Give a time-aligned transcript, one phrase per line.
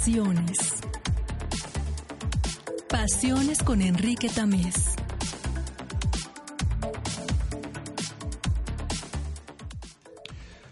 [0.00, 0.56] Pasiones.
[2.88, 4.94] Pasiones con Enrique Tamés.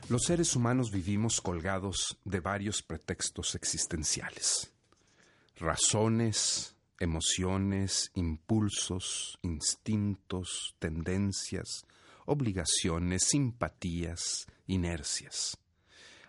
[0.09, 4.73] Los seres humanos vivimos colgados de varios pretextos existenciales.
[5.57, 11.85] Razones, emociones, impulsos, instintos, tendencias,
[12.25, 15.59] obligaciones, simpatías, inercias.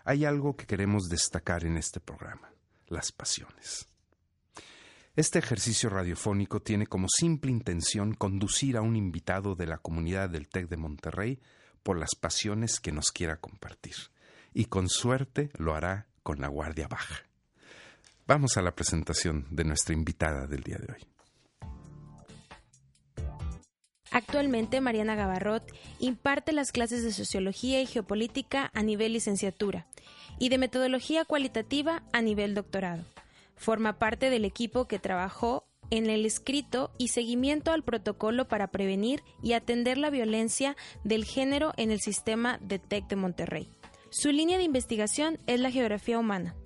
[0.04, 2.49] Hay algo que queremos destacar en este programa,
[2.90, 3.86] las pasiones.
[5.16, 10.48] Este ejercicio radiofónico tiene como simple intención conducir a un invitado de la comunidad del
[10.48, 11.40] TEC de Monterrey
[11.82, 13.94] por las pasiones que nos quiera compartir.
[14.52, 17.24] Y con suerte lo hará con la guardia baja.
[18.26, 21.06] Vamos a la presentación de nuestra invitada del día de hoy.
[24.12, 25.64] Actualmente Mariana Gavarrot
[25.98, 29.86] imparte las clases de Sociología y Geopolítica a nivel licenciatura
[30.40, 33.04] y de Metodología Cualitativa a nivel doctorado.
[33.54, 39.22] Forma parte del equipo que trabajó en el escrito y seguimiento al protocolo para prevenir
[39.42, 43.68] y atender la violencia del género en el sistema de TEC de Monterrey.
[44.10, 46.56] Su línea de investigación es la geografía humana.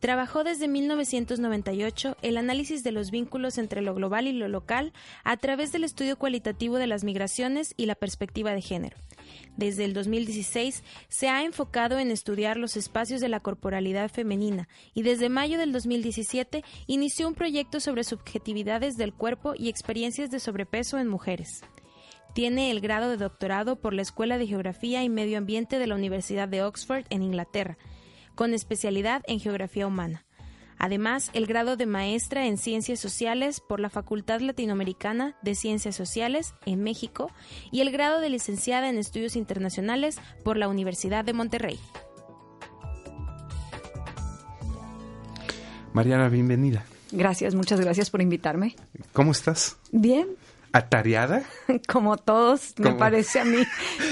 [0.00, 5.36] Trabajó desde 1998 el análisis de los vínculos entre lo global y lo local a
[5.36, 8.96] través del estudio cualitativo de las migraciones y la perspectiva de género.
[9.58, 15.02] Desde el 2016 se ha enfocado en estudiar los espacios de la corporalidad femenina y
[15.02, 20.98] desde mayo del 2017 inició un proyecto sobre subjetividades del cuerpo y experiencias de sobrepeso
[20.98, 21.62] en mujeres.
[22.32, 25.96] Tiene el grado de doctorado por la Escuela de Geografía y Medio Ambiente de la
[25.96, 27.76] Universidad de Oxford en Inglaterra,
[28.40, 30.24] con especialidad en geografía humana.
[30.78, 36.54] Además, el grado de maestra en Ciencias Sociales por la Facultad Latinoamericana de Ciencias Sociales
[36.64, 37.30] en México
[37.70, 41.78] y el grado de licenciada en Estudios Internacionales por la Universidad de Monterrey.
[45.92, 46.86] Mariana, bienvenida.
[47.12, 48.74] Gracias, muchas gracias por invitarme.
[49.12, 49.76] ¿Cómo estás?
[49.92, 50.28] Bien,
[50.72, 51.42] ¿Atareada?
[51.88, 53.62] como todos, me parece a mí,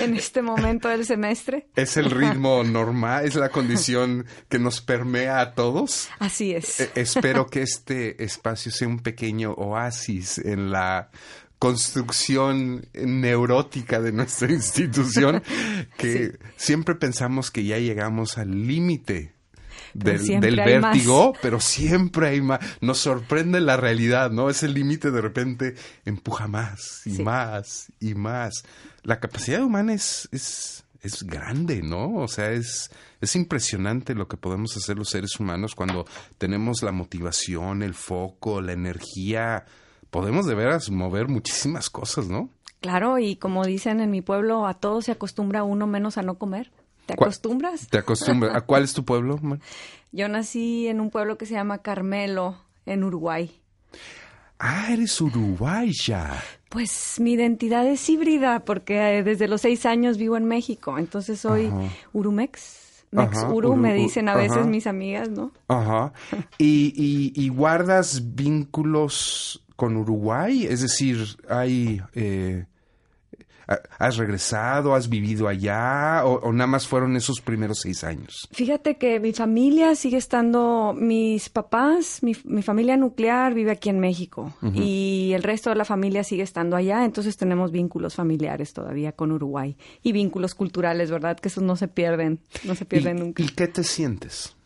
[0.00, 1.68] en este momento del semestre.
[1.76, 3.24] ¿Es el ritmo normal?
[3.24, 6.08] ¿Es la condición que nos permea a todos?
[6.18, 6.80] Así es.
[6.80, 11.10] Eh, espero que este espacio sea un pequeño oasis en la
[11.58, 15.42] construcción neurótica de nuestra institución,
[15.96, 19.37] que siempre pensamos que ya llegamos al límite
[19.94, 20.66] del, más.
[20.66, 22.60] vértigo, pero siempre hay más.
[22.80, 24.50] Nos sorprende la realidad, ¿no?
[24.50, 27.22] Ese límite de repente empuja más y Sí.
[27.22, 28.64] más y más.
[29.02, 32.16] La capacidad humana es, es, es grande, ¿no?
[32.16, 32.90] O sea, es,
[33.20, 36.06] es impresionante lo que podemos hacer los seres humanos cuando
[36.38, 39.64] tenemos la motivación, el foco, la energía.
[40.10, 42.50] Podemos de veras mover muchísimas cosas, ¿no?
[42.80, 46.38] Claro, y como dicen en mi pueblo, a todo se acostumbra uno menos a no
[46.38, 46.70] comer.
[47.08, 47.88] ¿Te ¿Cuál- acostumbras?
[47.88, 48.54] ¿Te acostumbras?
[48.54, 49.40] ¿A cuál es tu pueblo?
[50.12, 53.50] Yo nací en un pueblo que se llama Carmelo, en Uruguay.
[54.58, 56.34] Ah, eres uruguaya.
[56.68, 61.40] Pues mi identidad es híbrida porque eh, desde los seis años vivo en México, entonces
[61.40, 61.80] soy Ajá.
[62.12, 62.86] Urumex.
[63.10, 64.66] Mex Ajá, Uru, me dicen a veces ajá.
[64.66, 65.50] mis amigas, ¿no?
[65.68, 66.12] Ajá.
[66.58, 70.66] ¿Y, y, y guardas vínculos con Uruguay?
[70.66, 72.02] Es decir, hay...
[72.14, 72.66] eh,
[73.98, 74.94] ¿Has regresado?
[74.94, 76.22] ¿Has vivido allá?
[76.24, 78.48] ¿O, o nada más fueron esos primeros seis años?
[78.50, 84.00] Fíjate que mi familia sigue estando, mis papás, mi, mi familia nuclear vive aquí en
[84.00, 89.12] México y el resto de la familia sigue estando allá, entonces tenemos vínculos familiares todavía
[89.12, 91.38] con Uruguay y vínculos culturales, ¿verdad?
[91.38, 93.42] Que esos no se pierden, no se pierden ¿Y, nunca.
[93.42, 94.56] ¿Y qué te sientes?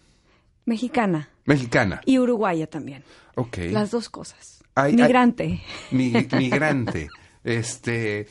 [0.64, 2.00] Mexicana Mexicana.
[2.06, 3.02] y uruguaya también,
[3.34, 3.58] Ok.
[3.72, 4.62] las dos cosas.
[4.92, 5.60] Migrante.
[5.90, 7.08] Mi- migrante.
[7.42, 8.28] este...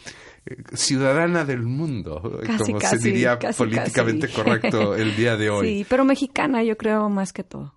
[0.74, 5.68] Ciudadana del mundo, Casi, como casi, se diría casi, políticamente correcto el día de hoy.
[5.82, 7.74] Sí, pero mexicana yo creo más que todo.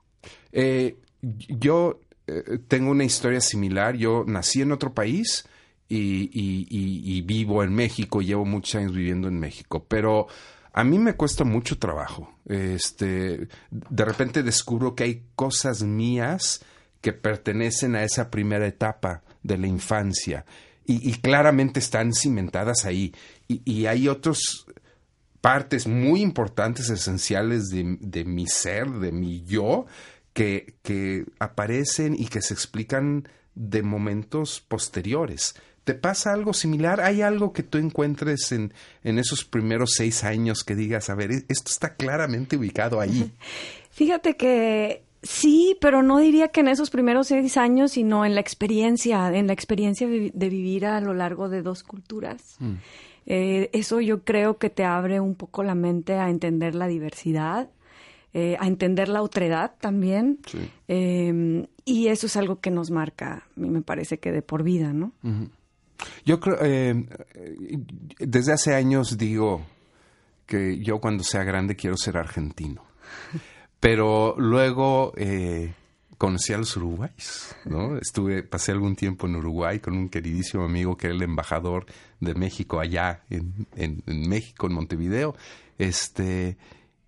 [0.53, 3.97] Eh, yo eh, tengo una historia similar.
[3.97, 5.47] Yo nací en otro país
[5.89, 8.23] y, y- y- y vivo en México.
[8.23, 10.27] Llevo muchos años viviendo en México, pero
[10.73, 12.35] a mí me cuesta mucho trabajo.
[12.49, 16.65] Este, de repente descubro que hay cosas mías
[17.03, 20.47] que pertenecen a esa primera etapa de la infancia
[20.87, 23.15] y, claramente están cimentadas ahí.
[23.49, 24.67] Y, hay otras
[25.41, 29.87] partes muy importantes, esenciales de, de mi ser, de mi yo,
[30.33, 35.55] que, que aparecen y que se explican de momentos posteriores.
[35.85, 37.01] ¿Te pasa algo similar?
[37.01, 38.73] ¿Hay algo que tú encuentres en,
[39.05, 43.33] en esos primeros seis años que digas, a ver, e-, esto está claramente ubicado ahí?
[43.91, 48.41] Fíjate que sí, pero no diría que en esos primeros seis años, sino en la
[48.41, 52.57] experiencia, en la experiencia de, vivir a lo largo de dos culturas.
[52.61, 52.75] Mm.
[53.27, 57.71] Eh, eso yo creo que te abre un poco la mente a entender la diversidad,
[58.35, 60.39] eh, a entender la otredad también.
[60.89, 64.63] Em, y eso es algo que nos marca, a mí me parece que de por
[64.63, 65.13] vida, ¿no?
[66.25, 67.07] Yo creo, eh,
[68.19, 69.65] desde hace años digo
[70.47, 72.85] que yo cuando sea grande quiero ser argentino.
[73.85, 75.75] Pero luego eh,
[76.17, 77.99] conocí a los uruguayos, ¿no?
[77.99, 81.85] Estuve, pasé algún tiempo en Uruguay con un queridísimo amigo que era el embajador
[82.19, 85.37] de México allá en, en, en México, en Montevideo.
[85.77, 86.57] Este,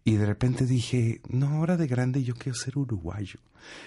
[0.05, 3.41] y de repente dije, no, ahora de grande yo quiero ser uruguayo.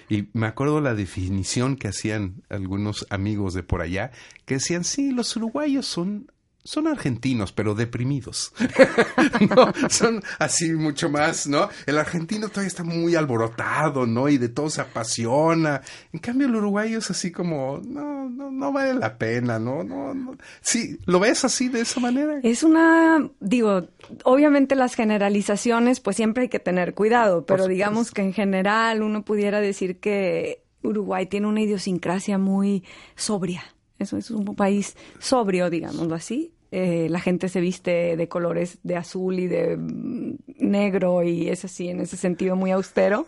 [0.09, 4.09] Y me acuerdo la definición que hacían algunos amigos de por allá,
[4.47, 6.31] que decían, sí, los uruguayos son
[6.69, 8.53] son argentinos, pero deprimidos.
[9.55, 11.67] no, son así mucho más, ¿no?
[11.87, 14.29] El argentino todavía está muy alborotado, ¿no?
[14.29, 15.81] Y de todo se apasiona.
[16.13, 19.83] En cambio, el uruguayo es así como, no, no, no vale la pena, ¿no?
[19.83, 20.37] no, no.
[20.61, 22.39] Sí, ¿lo ves así de esa manera?
[22.43, 23.87] Es una, digo,
[24.23, 29.25] obviamente las generalizaciones, pues siempre hay que tener cuidado, pero digamos que en general uno
[29.25, 32.83] pudiera decir que Uruguay tiene una idiosincrasia muy
[33.15, 33.63] sobria
[33.99, 36.53] eso es un país sobrio, digámoslo así.
[36.71, 41.65] Eh, la gente se viste de colores de azul y de mm, negro y es
[41.65, 43.25] así en ese sentido muy austero.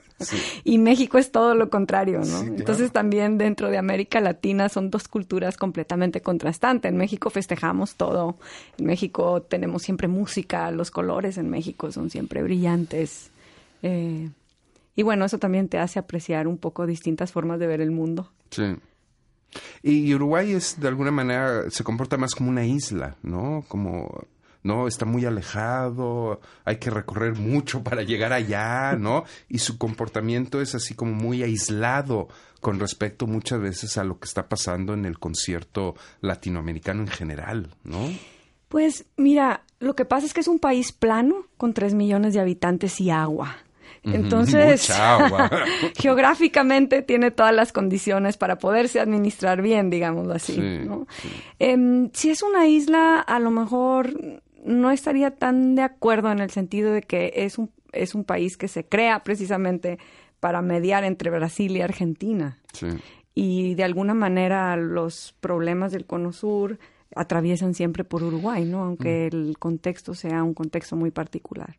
[0.64, 2.42] Y México es todo lo contrario, ¿no?
[2.42, 6.92] Entonces también dentro de América Latina son dos culturas completamente contrastantes.
[6.92, 8.38] En México festejamos todo.
[8.78, 13.32] En México tenemos siempre música, los colores en México son siempre brillantes.
[13.82, 14.30] Eh,
[14.96, 18.30] y bueno, eso también te hace apreciar un poco distintas formas de ver el mundo.
[18.52, 18.76] Sí.
[19.84, 23.66] Y Uruguay es, de alguna manera, se comporta más como una isla, ¿no?
[23.68, 24.28] Como,
[24.64, 24.88] ¿no?
[24.88, 29.26] Está muy alejado, hay que recorrer mucho para llegar allá, ¿no?
[29.50, 32.28] Y su comportamiento es así como muy aislado
[32.62, 37.70] con respecto muchas veces a lo que está pasando en el concierto latinoamericano en general,
[37.84, 38.10] ¿no?
[38.70, 42.40] Pues mira, lo que pasa es que es un país plano con tres millones de
[42.40, 43.58] habitantes y agua.
[44.04, 44.92] Entonces,
[45.98, 50.60] geográficamente tiene todas las condiciones para poderse administrar bien, digámoslo así.
[51.60, 54.14] Em, si es una isla, a lo mejor
[54.64, 58.58] no estaría tan de acuerdo en el sentido de que es un, es un país
[58.58, 60.00] que se crea precisamente
[60.40, 62.58] para mediar entre Brasil y Argentina.
[63.36, 66.80] Y de alguna manera los problemas del Cono Sur
[67.16, 68.84] atraviesan siempre por Uruguay, ¿no?
[68.84, 69.36] Aunque mm.
[69.36, 71.78] el contexto sea un contexto muy particular.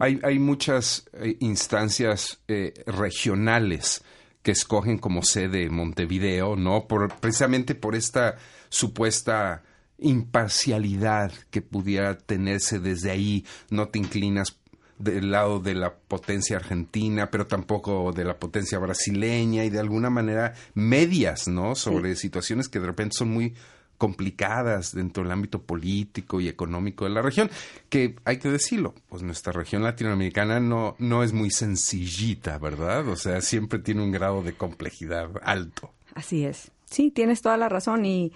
[0.00, 4.02] hay, hay, muchas eh, instancias eh, regionales
[4.42, 6.86] que escogen como sede Montevideo, ¿no?
[6.86, 8.36] Por, precisamente por esta
[8.68, 9.62] supuesta
[9.98, 14.58] imparcialidad que pudiera tenerse desde ahí, no te inclinas
[14.98, 20.10] del lado de la potencia argentina, pero tampoco de la potencia brasileña y de alguna
[20.10, 21.74] manera medias, ¿no?
[21.74, 23.54] Sobre situaciones que de repente son muy
[24.02, 27.48] complicadas dentro del ámbito político y económico de la región,
[27.88, 33.06] que hay que decirlo, pues nuestra región latinoamericana no, no es muy sencillita, ¿verdad?
[33.06, 35.92] O sea, siempre tiene un grado de complejidad alto.
[36.16, 36.72] Así es.
[36.90, 38.32] Sí, tienes toda la razón y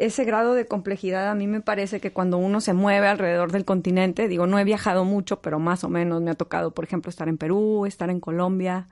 [0.00, 3.66] ese grado de complejidad a mí me parece que cuando uno se mueve alrededor del
[3.66, 7.10] continente, digo, no he viajado mucho, pero más o menos me ha tocado, por ejemplo,
[7.10, 8.88] estar en Perú, estar en Colombia,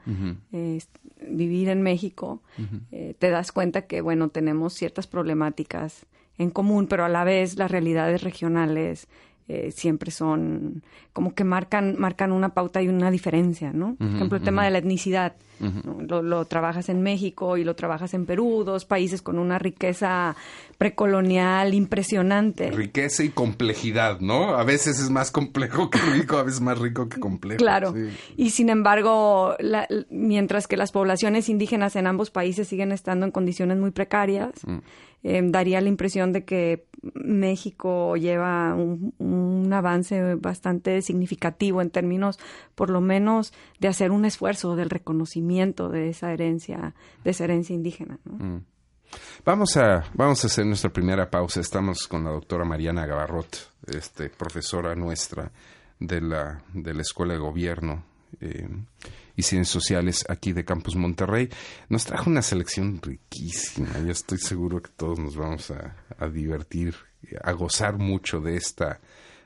[1.30, 2.42] vivir en México,
[2.92, 6.04] eh, te das cuenta que, bueno, tenemos ciertas problemáticas
[6.36, 9.08] en común, pero a la vez las realidades regionales
[9.50, 10.82] eh, siempre son
[11.14, 13.96] como que marcan, marcan una pauta y una diferencia, ¿no?
[13.96, 15.36] Por ejemplo, el tema de la etnicidad.
[16.06, 20.36] lo, trabajas en México y lo trabajas en Perú, dos países con una riqueza
[20.78, 22.70] precolonial impresionante.
[22.70, 24.56] Riqueza y complejidad, ¿no?
[24.56, 27.58] A veces es más complejo que rico, a veces más rico que complejo.
[27.58, 27.94] Claro.
[28.36, 29.56] Y sin embargo,
[30.08, 34.78] mientras que las poblaciones indígenas en ambos países siguen estando en condiciones muy precarias, mm.
[35.24, 42.38] Em, daría la impresión de que México lleva un, avance bastante significativo en términos,
[42.74, 46.94] por lo menos, de hacer un esfuerzo del reconocimiento de esa herencia,
[47.24, 48.18] de esa herencia indígena.
[48.24, 48.58] Mm.
[49.44, 51.60] Vamos a, vamos a hacer nuestra primera pausa.
[51.60, 55.50] Estamos con la doctora Mariana Gavarrot, este, profesora nuestra
[55.98, 58.04] de la, de la Escuela de Gobierno
[58.40, 58.68] eh,
[59.36, 61.48] y Ciencias Sociales aquí de Campus Monterrey.
[61.88, 63.98] Nos trajo una selección riquísima.
[64.00, 66.94] Yo estoy seguro que todos nos vamos a, a divertir,
[67.42, 69.00] a gozar mucho de esta,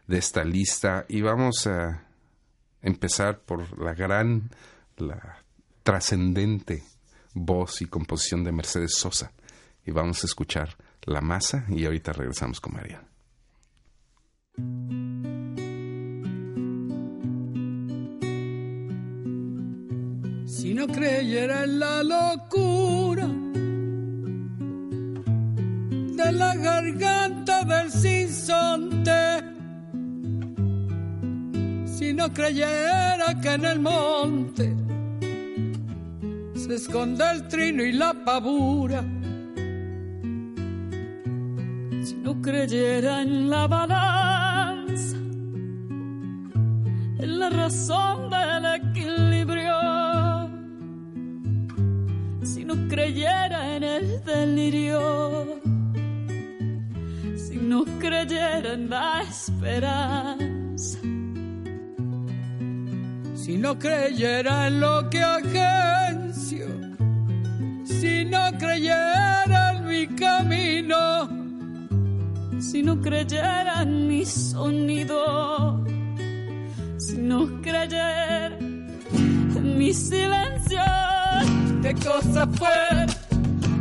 [0.07, 1.05] de esta lista.
[1.09, 2.05] Y vamos a
[2.83, 4.51] empezar por la gran,
[4.97, 5.39] la
[5.83, 6.83] trascendente
[7.35, 9.33] voz y composición de Mercedes Sosa.
[9.85, 13.03] Y vamos a escuchar La Masa y ahorita regresamos con María.
[20.47, 23.27] Si no creyera en la locura
[26.17, 29.43] de la garganta del sinsonte,
[31.87, 34.77] si no creyera que en el monte
[36.55, 39.03] se esconde el trino y la pavura,
[42.43, 45.17] creyera en la balanza,
[47.25, 49.79] en la razón del equilibrio,
[52.43, 55.61] si no creyera en el delirio,
[57.37, 60.99] si no creyera en la esperanza,
[63.35, 66.67] si no creyera en lo que agencio,
[67.85, 71.42] si no creyera en mi camino,
[72.63, 75.85] si no creyera mi sonido,
[76.97, 80.81] si no creyera en mi silencio,
[81.83, 83.07] qué cosa fuera,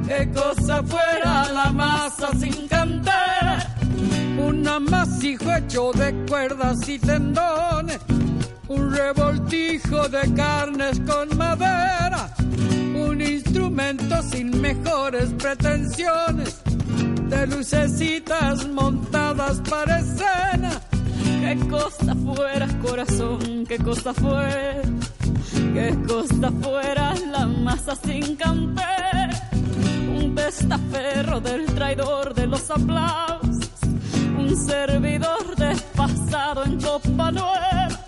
[0.08, 3.76] qué cosa fuera la masa sin cantera,
[4.40, 8.00] un amasijo hecho de cuerdas y tendones,
[8.68, 12.34] un revoltijo de carnes con madera,
[12.96, 16.62] un instrumento sin mejores pretensiones,
[17.32, 20.72] de lucecitas montadas para escena.
[21.42, 24.82] Qué cosa fuera, corazón, qué cosa fuera,
[25.74, 29.30] qué cosa fuera la masa sin camper,
[30.14, 33.70] un testaferro del traidor de los aplausos,
[34.38, 38.00] un servidor despasado en copa nueva,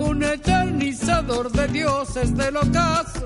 [0.00, 3.24] un eternizador de dioses del ocaso,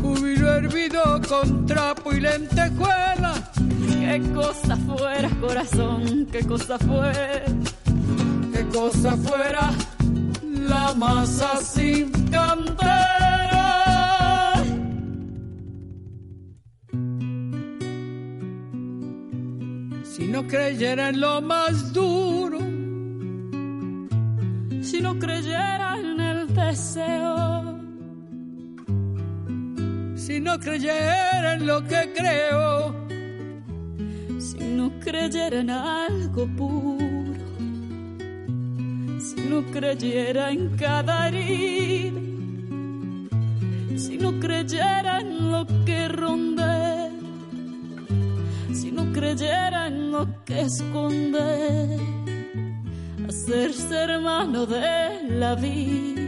[0.00, 3.34] júbilo hervido con trapo y lentejuela.
[4.08, 7.44] Qué cosa fuera, corazón, qué cosa fuera,
[8.54, 9.70] qué cosa fuera
[10.42, 13.74] la masa sin cantera.
[20.04, 22.60] Si no creyera en lo más duro,
[24.80, 27.78] si no creyera en el deseo,
[30.16, 33.07] si no creyera en lo que creo,
[34.78, 37.34] no creyera en algo puro,
[39.18, 42.20] si no creyera en cada herida,
[43.96, 47.10] si no creyera en lo que ronde,
[48.72, 51.98] si no creyera en lo que esconde,
[53.28, 56.22] hacerse hermano de la vida.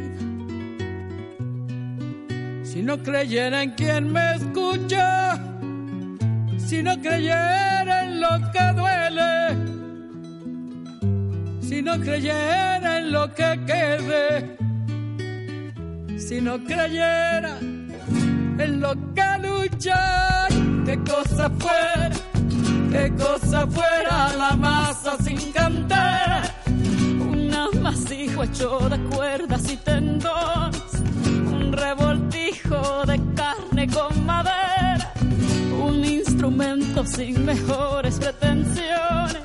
[2.64, 5.38] Si no creyera en quien me escucha,
[6.70, 9.56] si no creyera en lo que duele,
[11.62, 14.56] si no creyera en lo que quede,
[16.18, 20.48] si no creyera en lo que lucha,
[20.84, 22.10] qué cosa fuera,
[22.92, 30.92] qué cosa fuera la masa sin cantera, un amasijo hecho de cuerdas y tendones,
[31.24, 34.69] un revoltijo de carne con madera,
[36.60, 39.42] instrumento sin mejores pretensiones,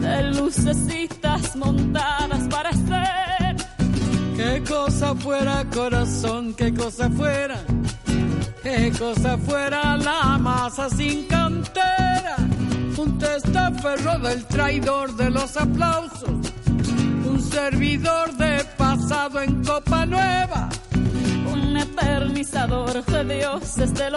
[0.00, 3.56] de lucecitas montadas para ser.
[4.36, 7.58] Qué cosa fuera corazón, qué cosa fuera,
[8.62, 12.36] qué cosa fuera la masa sin cantera,
[12.96, 16.30] un testaferro del traidor de los aplausos,
[17.26, 20.68] un servidor de pasado en copa nueva,
[21.52, 24.14] un eternizador de dioses del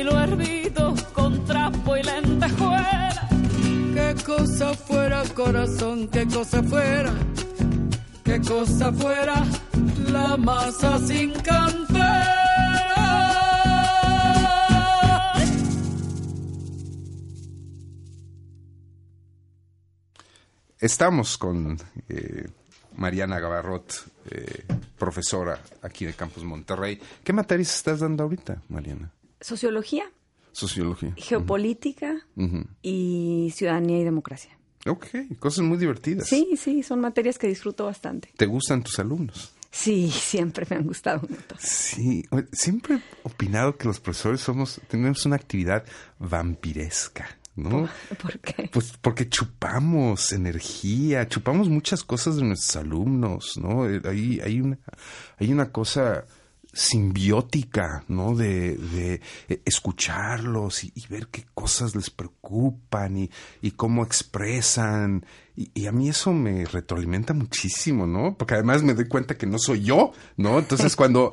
[0.00, 3.28] júbilo hervido con trapo y lentejuela.
[3.94, 7.12] Qué cosa fuera corazón, qué cosa fuera,
[8.24, 9.44] qué cosa fuera
[10.10, 12.36] la masa sin cantera.
[20.78, 21.76] Estamos con
[22.08, 22.48] eh,
[22.96, 23.92] Mariana Gavarrot,
[24.30, 24.64] eh,
[24.98, 26.98] profesora aquí de Campus Monterrey.
[27.22, 29.12] ¿Qué materias estás dando ahorita, Mariana?
[29.40, 30.04] Sociología,
[30.52, 31.14] Sociología.
[31.16, 32.26] geopolítica
[32.82, 34.56] y ciudadanía y democracia.
[34.86, 35.06] Ok,
[35.38, 36.26] cosas muy divertidas.
[36.26, 38.30] Sí, sí, son materias que disfruto bastante.
[38.36, 39.52] ¿Te gustan tus alumnos?
[39.70, 41.56] Sí, siempre me han gustado mucho.
[41.58, 45.84] Sí, siempre he opinado que los profesores somos, tenemos una actividad
[46.18, 47.36] vampiresca.
[47.56, 47.88] ¿no?
[48.22, 48.70] ¿Por qué?
[48.72, 53.86] Pues porque chupamos energía, chupamos muchas cosas de nuestros alumnos, ¿no?
[53.86, 54.78] Eh, hay, hay, una,
[55.38, 56.24] hay una cosa
[56.72, 58.34] simbiótica, ¿no?
[58.34, 65.26] De, de eh, escucharlos y, ver qué cosas les preocupan y, y cómo expresan.
[65.56, 68.36] Y, y, a mí eso me retroalimenta muchísimo, ¿no?
[68.36, 70.58] Porque además me doy cuenta que no soy yo, ¿no?
[70.58, 71.32] Entonces cuando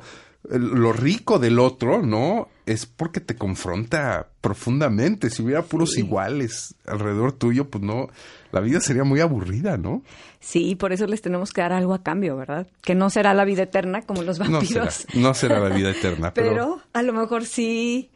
[0.50, 2.48] lo rico del otro, ¿no?
[2.66, 5.30] Es porque te confronta profundamente.
[5.30, 8.08] Si hubiera puros iguales alrededor tuyo, pues no,
[8.52, 10.02] la vida sería muy aburrida, ¿no?
[10.40, 12.66] Sí, por eso les tenemos que dar algo a cambio, ¿verdad?
[12.82, 15.06] Que no será la vida eterna como los vampiros.
[15.14, 16.50] No será, la vida eterna, pero...
[16.50, 18.10] pero a lo mejor sí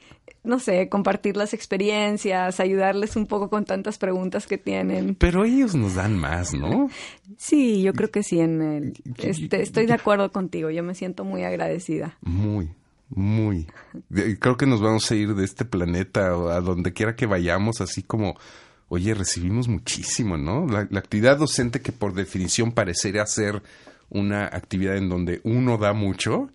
[0.44, 5.14] no sé, compartir las experiencias, ayudarles un poco con tantas preguntas que tienen.
[5.14, 6.90] Pero ellos nos dan más, ¿no?
[7.36, 8.40] Sí, yo creo que sí.
[8.40, 10.70] En el, este, estoy de acuerdo contigo.
[10.70, 12.18] Yo me siento muy agradecida.
[12.22, 12.70] Muy,
[13.08, 13.68] muy.
[14.40, 17.80] Creo que nos vamos a ir de este planeta o a donde quiera que vayamos,
[17.80, 18.36] así como,
[18.88, 20.66] oye, recibimos muchísimo, ¿no?
[20.66, 23.62] La, la actividad docente que por definición parecería ser
[24.10, 26.50] una actividad en donde uno da mucho,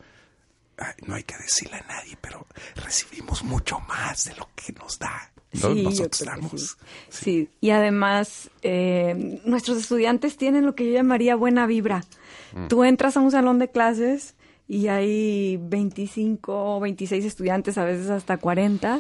[1.06, 5.32] no hay que decirle a nadie, pero recibimos mucho más de lo que nos da.
[5.54, 6.78] Sí, Nosotros damos.
[7.10, 7.50] Sí.
[7.62, 12.04] y además eh, nuestros estudiantes tienen lo que yo llamaría buena vibra.
[12.54, 12.68] Mm.
[12.68, 14.36] Tú entras a un salón de clases
[14.68, 19.00] y hay 25 o 26 estudiantes, a veces hasta 40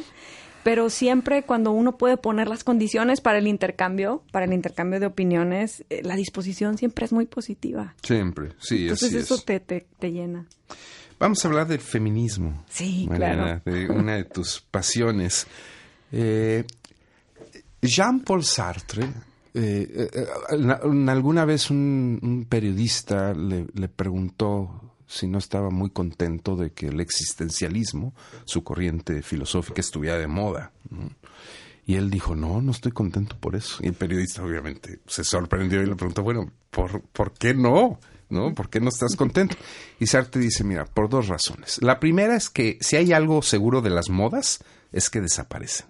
[0.67, 5.05] pero siempre cuando uno puede poner las condiciones para el intercambio, para el intercambio de
[5.05, 7.96] opiniones, eh, la disposición siempre es muy positiva.
[8.03, 10.46] Siempre, sí, Entonces así eso Te, te, te, llena.
[11.19, 12.63] Vamos a hablar del feminismo.
[12.69, 13.77] Sí, Mariana, claro.
[13.77, 15.47] de una de tus pasiones.
[16.12, 16.63] Eh,
[17.81, 19.05] Jean-Paul Sartre,
[19.53, 20.27] eh, eh,
[21.07, 26.88] alguna vez un, un periodista le, le, preguntó si no estaba muy contento de que
[26.88, 28.13] el existencialismo,
[28.45, 30.71] su corriente filosófica, estuviera de moda.
[31.86, 33.77] Y él dijo, no, no estoy contento por eso.
[33.81, 38.00] Y el periodista obviamente se sorprendió y le preguntó, bueno, ¿por, ¿por qué no?
[38.29, 38.53] ¿No?
[38.53, 39.55] ¿Por qué no estás contento?
[40.00, 41.79] Y Sartre dice, mira, por dos razones.
[41.81, 44.59] La primera es que si hay algo seguro de las modas,
[44.92, 45.87] es que desaparecen.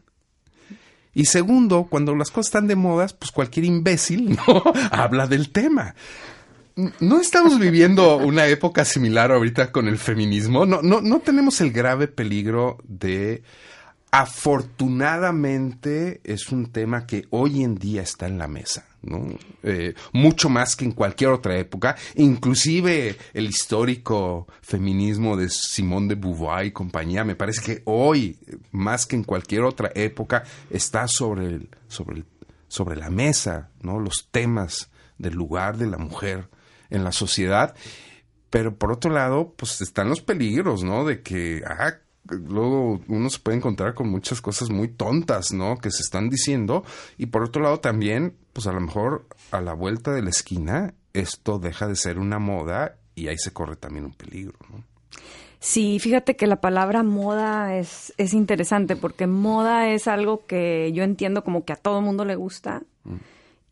[1.13, 4.63] Y segundo, cuando las cosas están de modas, pues cualquier imbécil, ¿no?
[4.91, 5.95] Habla del tema.
[7.00, 10.67] ¿No estamos viviendo una época similar ahorita con el feminismo?
[10.67, 13.41] No, no, no tenemos el grave peligro de
[14.12, 19.28] afortunadamente es un tema que hoy en día está en la mesa, ¿no?
[19.63, 26.15] Eh, mucho más que en cualquier otra época, inclusive el histórico feminismo de Simone de
[26.15, 28.39] Beauvoir y compañía, me parece que hoy,
[28.72, 32.26] más que en cualquier otra época, está sobre, el, sobre, el,
[32.67, 34.00] sobre la mesa, ¿no?
[34.00, 36.50] Los temas del lugar de la mujer
[36.89, 37.76] en la sociedad.
[38.50, 41.04] Pero por otro lado, pues están los peligros, ¿no?
[41.04, 41.96] De que, ah,
[42.30, 45.78] luego uno se puede encontrar con muchas cosas muy tontas, ¿no?
[45.78, 46.84] Que se están diciendo.
[47.18, 50.94] Y por otro lado también, pues a lo mejor a la vuelta de la esquina,
[51.13, 54.84] esto deja de ser una moda y ahí se corre también un peligro, ¿no?
[55.60, 61.04] Sí, fíjate que la palabra moda es, es interesante porque moda es algo que yo
[61.04, 63.16] entiendo como que a todo mundo le gusta mm.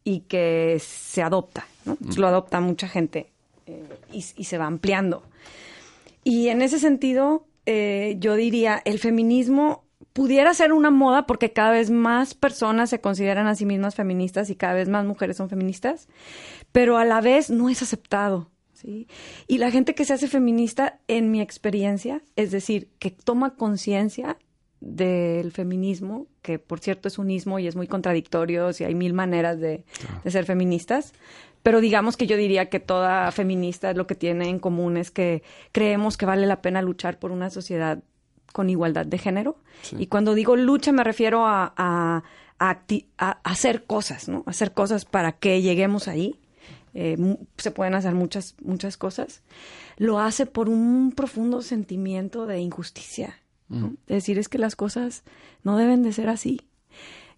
[0.03, 1.95] y que se adopta, ¿no?
[1.99, 2.19] Mm.
[2.19, 3.31] Lo adopta mucha gente
[3.67, 5.23] eh, y, y se va ampliando.
[6.23, 11.71] Y en ese sentido, eh, yo diría, el feminismo pudiera ser una moda porque cada
[11.71, 15.49] vez más personas se consideran a sí mismas feministas y cada vez más mujeres son
[15.49, 16.07] feministas,
[16.71, 18.49] pero a la vez no es aceptado.
[18.73, 19.07] ¿sí?
[19.47, 24.37] Y la gente que se hace feminista, en mi experiencia, es decir, que toma conciencia
[24.79, 29.13] del feminismo, que por cierto es un ismo y es muy contradictorio, y hay mil
[29.13, 29.83] maneras de,
[30.23, 31.13] de ser feministas,
[31.65, 35.41] pero digamos que yo diría que toda feminista lo que tiene en común es que
[35.71, 38.03] creemos que vale la pena luchar por una sociedad
[38.53, 39.57] con igualdad de género.
[39.81, 39.95] Sí.
[39.97, 42.23] Y cuando digo lucha me refiero a, a,
[42.59, 42.81] a,
[43.17, 44.43] a, hacer cosas, ¿no?
[44.45, 46.39] Hacer cosas para que lleguemos ahí.
[46.93, 47.17] Eh,
[47.57, 49.41] se pueden hacer muchas, muchas cosas.
[49.97, 53.39] Lo hace por un profundo sentimiento de injusticia.
[53.69, 53.87] ¿no?
[53.87, 53.97] Mm.
[54.05, 55.23] Es decir, es que las cosas
[55.63, 56.61] no deben de ser así.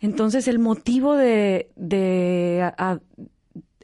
[0.01, 2.69] Entonces, el motivo de, de,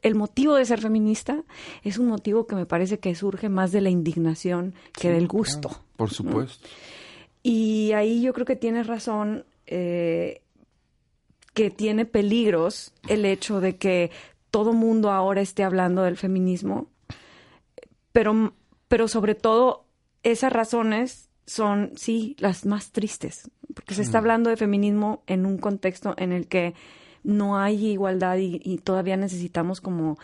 [0.03, 1.43] el motivo de ser feminista
[1.83, 5.27] es un motivo que me parece que surge más de la indignación que sí, del
[5.27, 5.69] gusto.
[5.69, 6.67] Claro, por supuesto.
[6.67, 6.93] ¿no?
[7.41, 10.41] Y ahí yo creo que tienes razón, eh,
[11.53, 14.11] que tiene peligros el hecho de que
[14.51, 16.87] todo mundo ahora esté hablando del feminismo,
[18.11, 18.53] pero,
[18.87, 19.85] pero sobre todo
[20.23, 25.57] esas razones son, sí, las más tristes, porque se está hablando de feminismo en un
[25.57, 26.73] contexto en el que
[27.23, 30.17] no hay igualdad y, y todavía necesitamos como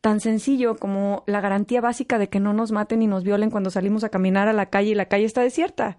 [0.00, 3.70] tan sencillo como la garantía básica de que no nos maten y nos violen cuando
[3.70, 5.98] salimos a caminar a la calle y la calle está desierta.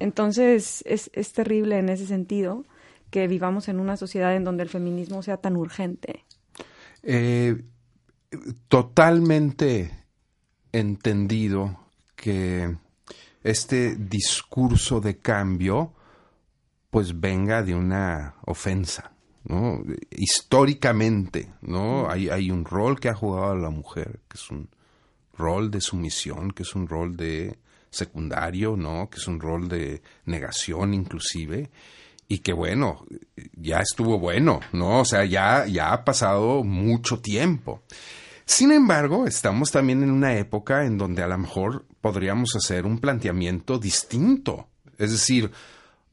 [0.00, 2.64] Entonces es, es terrible en ese sentido
[3.10, 6.24] que vivamos en una sociedad en donde el feminismo sea tan urgente.
[7.02, 7.62] Eh,
[8.68, 9.92] totalmente
[10.72, 11.78] entendido
[12.16, 12.76] que
[13.42, 15.94] este discurso de cambio
[16.90, 19.12] pues venga de una ofensa,
[19.48, 19.82] ¿no?
[20.10, 22.08] Históricamente, ¿no?
[22.08, 24.68] Hay, hay un rol que ha jugado la mujer, que es un
[25.36, 27.58] rol de sumisión, que es un rol de
[27.90, 29.08] secundario, ¿no?
[29.10, 31.70] Que es un rol de negación inclusive,
[32.28, 33.06] y que bueno,
[33.54, 35.00] ya estuvo bueno, ¿no?
[35.00, 37.82] O sea, ya, ya ha pasado mucho tiempo.
[38.44, 42.98] Sin embargo, estamos también en una época en donde a lo mejor podríamos hacer un
[42.98, 44.68] planteamiento distinto.
[44.98, 45.50] Es decir,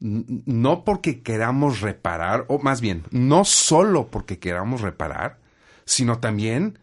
[0.00, 5.38] no porque queramos reparar, o más bien, no solo porque queramos reparar,
[5.84, 6.78] sino también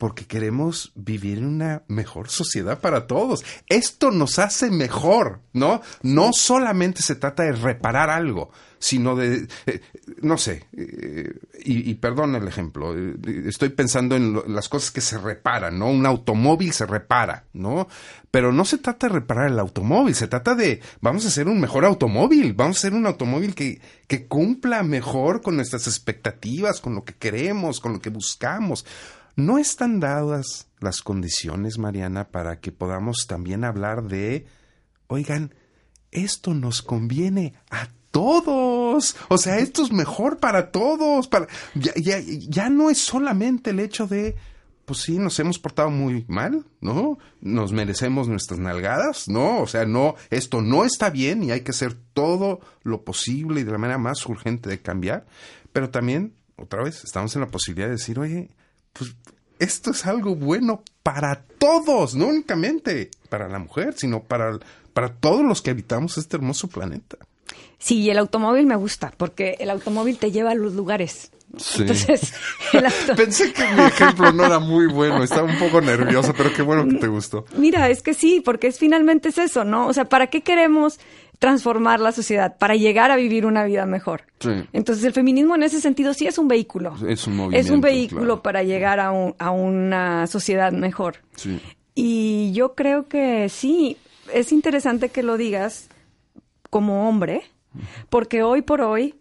[0.00, 3.44] porque queremos vivir en una mejor sociedad para todos.
[3.68, 5.82] Esto nos hace mejor, ¿no?
[6.00, 9.82] No solamente se trata de reparar algo, sino de, eh,
[10.22, 15.02] no sé, eh, y, y, perdón el ejemplo, eh, estoy pensando en las cosas que
[15.02, 15.90] se reparan, ¿no?
[15.90, 17.86] Un automóvil se repara, ¿no?
[18.30, 21.60] Pero no se trata de reparar el automóvil, se trata de, vamos a hacer un
[21.60, 26.94] mejor automóvil, vamos a hacer un automóvil que, que cumpla mejor con nuestras expectativas, con
[26.94, 28.86] lo que queremos, con lo que buscamos.
[29.40, 34.46] ¿No están dadas las condiciones, Mariana, para que podamos también hablar de,
[35.06, 35.54] oigan,
[36.10, 39.16] esto nos conviene a todos.
[39.28, 41.26] O sea, esto es mejor para todos.
[41.28, 44.36] Para, ya, ya, ya no es solamente el hecho de,
[44.84, 47.18] pues sí, nos hemos portado muy mal, ¿no?
[47.40, 49.60] Nos merecemos nuestras nalgadas, ¿no?
[49.60, 53.64] O sea, no, esto no está bien y hay que hacer todo lo posible y
[53.64, 55.26] de la manera más urgente de cambiar.
[55.72, 58.50] Pero también, otra vez, estamos en la posibilidad de decir, oye,
[58.92, 59.14] pues
[59.58, 64.58] esto es algo bueno para todos, no únicamente para la mujer, sino para,
[64.92, 67.18] para todos los que habitamos este hermoso planeta.
[67.78, 71.30] Sí, y el automóvil me gusta, porque el automóvil te lleva a los lugares.
[71.56, 71.82] Sí.
[71.82, 72.32] Entonces,
[73.16, 76.86] pensé que mi ejemplo no era muy bueno, estaba un poco nerviosa, pero qué bueno
[76.86, 77.44] que te gustó.
[77.56, 79.88] Mira, es que sí, porque es finalmente es eso, ¿no?
[79.88, 81.00] O sea, ¿para qué queremos
[81.40, 82.56] transformar la sociedad?
[82.56, 84.22] Para llegar a vivir una vida mejor.
[84.38, 84.50] Sí.
[84.72, 86.94] Entonces, el feminismo en ese sentido sí es un vehículo.
[87.08, 87.66] Es un movimiento.
[87.66, 88.42] Es un vehículo claro.
[88.42, 91.16] para llegar a, un, a una sociedad mejor.
[91.34, 91.60] Sí.
[91.94, 93.96] Y yo creo que sí,
[94.32, 95.88] es interesante que lo digas
[96.70, 97.42] como hombre,
[98.08, 99.16] porque hoy por hoy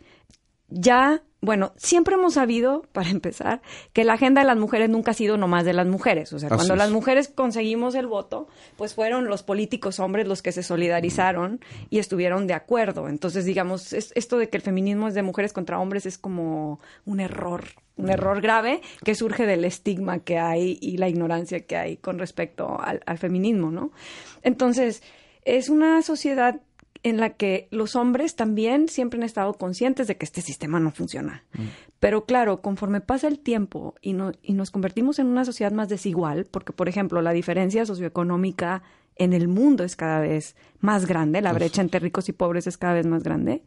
[0.69, 3.62] ya, bueno, siempre hemos sabido, para empezar,
[3.93, 6.34] que la agenda de las mujeres nunca ha sido nomás de las mujeres.
[6.34, 6.78] O sea, Así cuando es.
[6.78, 8.47] las mujeres conseguimos el voto,
[8.78, 13.08] pues fueron los políticos hombres los que se solidarizaron y estuvieron de acuerdo.
[13.08, 16.80] Entonces, digamos, es, esto de que el feminismo es de mujeres contra hombres es como
[17.06, 17.63] un error,
[17.95, 22.19] un error grave que surge del estigma que hay y la ignorancia que hay con
[22.19, 23.91] respecto al, al feminismo, ¿no?
[24.43, 25.04] Entonces,
[25.43, 26.62] es una sociedad
[27.03, 30.91] en la que los hombres también siempre han estado conscientes de que este sistema no
[30.91, 31.43] funciona.
[31.53, 31.63] Mm.
[31.99, 35.88] Pero claro, conforme pasa el tiempo y, no, y nos convertimos en una sociedad más
[35.89, 38.83] desigual, porque por ejemplo la diferencia socioeconómica
[39.15, 42.77] en el mundo es cada vez más grande, la brecha entre ricos y pobres es
[42.77, 43.63] cada vez más grande.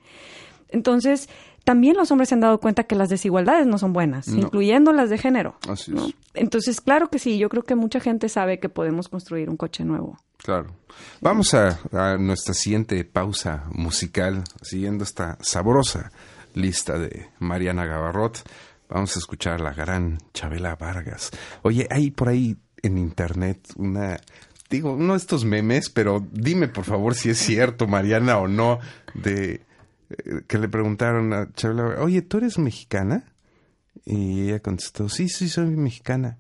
[0.70, 1.28] Entonces,
[1.64, 4.38] también los hombres se han dado cuenta que las desigualdades no son buenas, No.
[4.40, 5.56] incluyendo las de género.
[5.68, 6.06] Así ¿no?
[6.06, 6.14] es.
[6.34, 9.84] Entonces, claro que sí, yo creo que mucha gente sabe que podemos construir un coche
[9.84, 10.16] nuevo.
[10.42, 10.74] Claro.
[11.20, 16.11] Vamos a, a nuestra siguiente pausa musical, siguiendo esta sabrosa
[16.55, 18.42] lista de Mariana Gavarrot.
[18.88, 21.31] Vamos a escuchar la gran Chabela Vargas.
[21.62, 24.20] Oye, hay por ahí en internet una,
[24.68, 28.81] digo, de estos memes, pero dime por favor si es cierto, Mariana, o no,
[29.14, 29.62] de
[30.11, 33.33] eh, que le preguntaron a Chabela oye, ¿tú eres mexicana?
[34.05, 36.38] Y ella contestó, sí, sí, soy mexicana.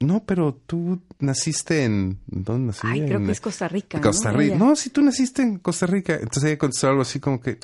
[0.00, 2.18] No, pero tú naciste en...
[2.26, 2.80] ¿Dónde nací?
[2.84, 4.00] Ay, creo En- que es Costa Rica.
[4.00, 4.38] Costa ¿no?
[4.38, 4.56] Rica.
[4.56, 6.14] No, si tú naciste en Costa Rica.
[6.14, 7.58] Entonces ella contestó algo así como que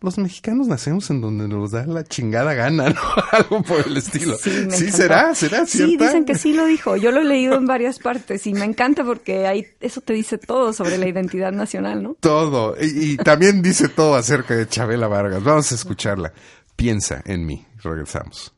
[0.00, 3.00] los mexicanos nacemos en donde nos da la chingada gana, ¿no?
[3.32, 4.36] algo por el estilo.
[4.36, 4.96] Sí, me encantó.
[4.96, 6.96] será, será Sí, dicen que sí lo dijo.
[6.96, 10.36] Yo lo he leído en varias partes y me encanta porque ahí eso te dice
[10.38, 12.16] todo sobre la identidad nacional, ¿no?
[12.20, 12.76] Todo.
[12.80, 15.42] Y, y también dice todo acerca de Chabela Vargas.
[15.44, 16.32] Vamos a escucharla.
[16.76, 17.64] Piensa en mí.
[17.82, 18.52] Regresamos.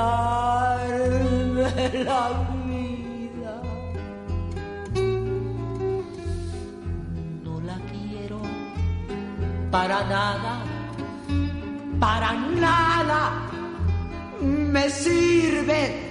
[2.05, 2.23] la
[2.67, 3.55] vida,
[7.45, 8.41] no la quiero
[9.71, 10.63] para nada,
[12.01, 13.21] para nada
[14.41, 16.08] me sirve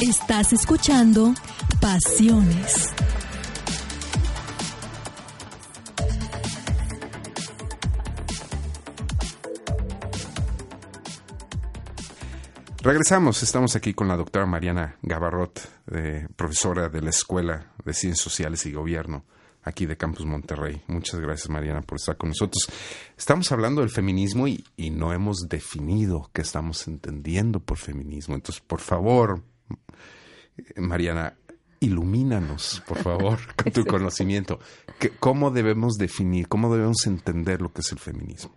[0.00, 1.34] Estás escuchando
[1.80, 2.88] Pasiones.
[12.82, 15.60] Regresamos, estamos aquí con la doctora Mariana Gabarrot,
[15.92, 19.24] eh, profesora de la Escuela de Ciencias Sociales y Gobierno
[19.62, 20.80] aquí de Campus Monterrey.
[20.86, 22.70] Muchas gracias Mariana por estar con nosotros.
[23.18, 28.34] Estamos hablando del feminismo y, y no hemos definido qué estamos entendiendo por feminismo.
[28.34, 29.42] Entonces, por favor,
[30.76, 31.34] Mariana,
[31.80, 34.58] ilumínanos, por favor, con tu conocimiento.
[34.98, 38.56] ¿Qué- ¿Cómo debemos definir, cómo debemos entender lo que es el feminismo?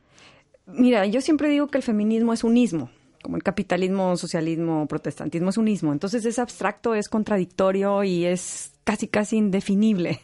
[0.66, 2.90] Mira, yo siempre digo que el feminismo es un ismo,
[3.24, 5.92] como el capitalismo, socialismo, protestantismo es un ismo.
[5.92, 10.20] Entonces es abstracto, es contradictorio y es casi, casi indefinible.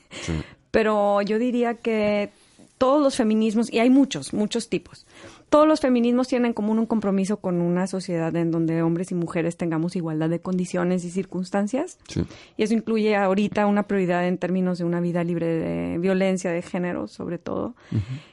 [0.69, 2.29] Pero yo diría que
[2.77, 5.07] todos los feminismos, y hay muchos, muchos tipos,
[5.49, 9.15] todos los feminismos tienen en común un compromiso con una sociedad en donde hombres y
[9.15, 11.97] mujeres tengamos igualdad de condiciones y circunstancias.
[12.07, 12.23] Sí.
[12.55, 16.61] Y eso incluye ahorita una prioridad en términos de una vida libre de violencia de
[16.61, 17.75] género, sobre todo.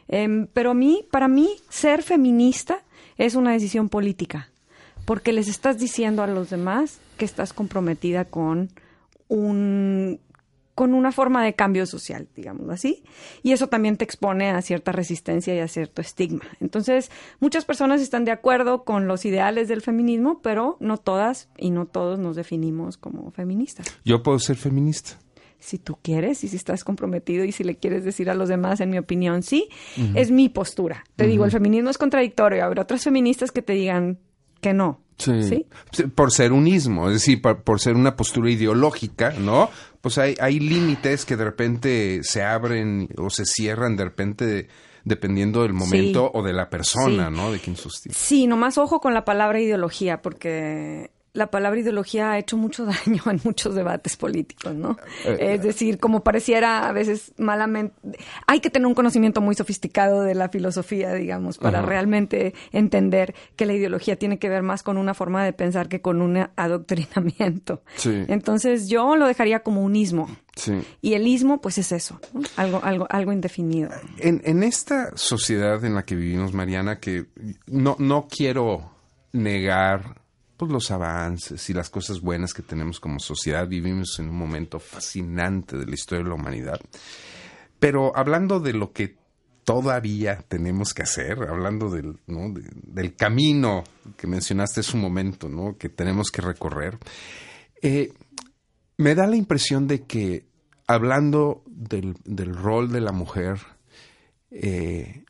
[0.09, 2.83] Em, pero a mí, para mí, ser feminista
[3.16, 4.50] es una decisión política,
[5.06, 8.70] porque les estás diciendo a los demás que estás comprometida con
[9.28, 10.20] un
[10.74, 13.02] con una forma de cambio social, digamos así,
[13.42, 16.44] y eso también te expone a cierta resistencia y a cierto estigma.
[16.60, 21.70] Entonces, muchas personas están de acuerdo con los ideales del feminismo, pero no todas y
[21.70, 23.86] no todos nos definimos como feministas.
[24.04, 25.18] Yo puedo ser feminista.
[25.58, 28.80] Si tú quieres y si estás comprometido y si le quieres decir a los demás,
[28.80, 29.70] en mi opinión, sí,
[30.14, 31.04] es mi postura.
[31.16, 32.62] Te digo, el feminismo es contradictorio.
[32.62, 34.18] Habrá otras feministas que te digan
[34.60, 35.66] que no, Sí.
[36.14, 39.70] Por ser un ismo, es decir, por, ser una postura ideológica, ¿no?
[40.00, 44.68] Pues hay, hay límites que de repente se abren o se cierran de repente
[45.04, 47.50] dependiendo del momento o de la persona, ¿no?
[47.50, 48.14] De quien sostiene.
[48.16, 53.22] Sí, nomás ojo con la palabra ideología, porque la palabra ideología ha hecho mucho daño
[53.27, 54.96] en muchos debates políticos, ¿no?
[55.25, 57.94] Eh, es decir, como pareciera a veces malamente,
[58.46, 63.66] hay que tener un conocimiento muy sofisticado de la filosofía, digamos, para realmente entender que
[63.66, 67.83] la ideología tiene que ver más con una forma de pensar que con un adoctrinamiento.
[67.96, 68.25] Sí.
[68.29, 70.29] Entonces yo lo dejaría como un ismo.
[70.55, 70.72] Sí.
[71.03, 72.18] Y el ismo, pues es eso,
[72.57, 73.90] algo, algo, algo indefinido.
[74.18, 77.27] En, en esta sociedad en la que vivimos, Mariana, que
[77.66, 78.90] no, no quiero
[79.33, 80.25] negar
[80.56, 83.66] pues, los avances y las cosas buenas que tenemos como sociedad.
[83.66, 86.80] Vivimos en un momento fascinante de la historia de la humanidad.
[87.78, 89.16] Pero hablando de lo que
[89.64, 93.84] todavía tenemos que hacer, hablando del, del camino
[94.16, 95.76] que mencionaste hace un momento, ¿no?
[95.76, 96.98] que tenemos que recorrer,
[97.82, 98.12] eh,
[98.96, 100.46] me da la impresión de que
[100.86, 103.58] hablando del, del rol de la mujer,
[104.50, 105.25] eh,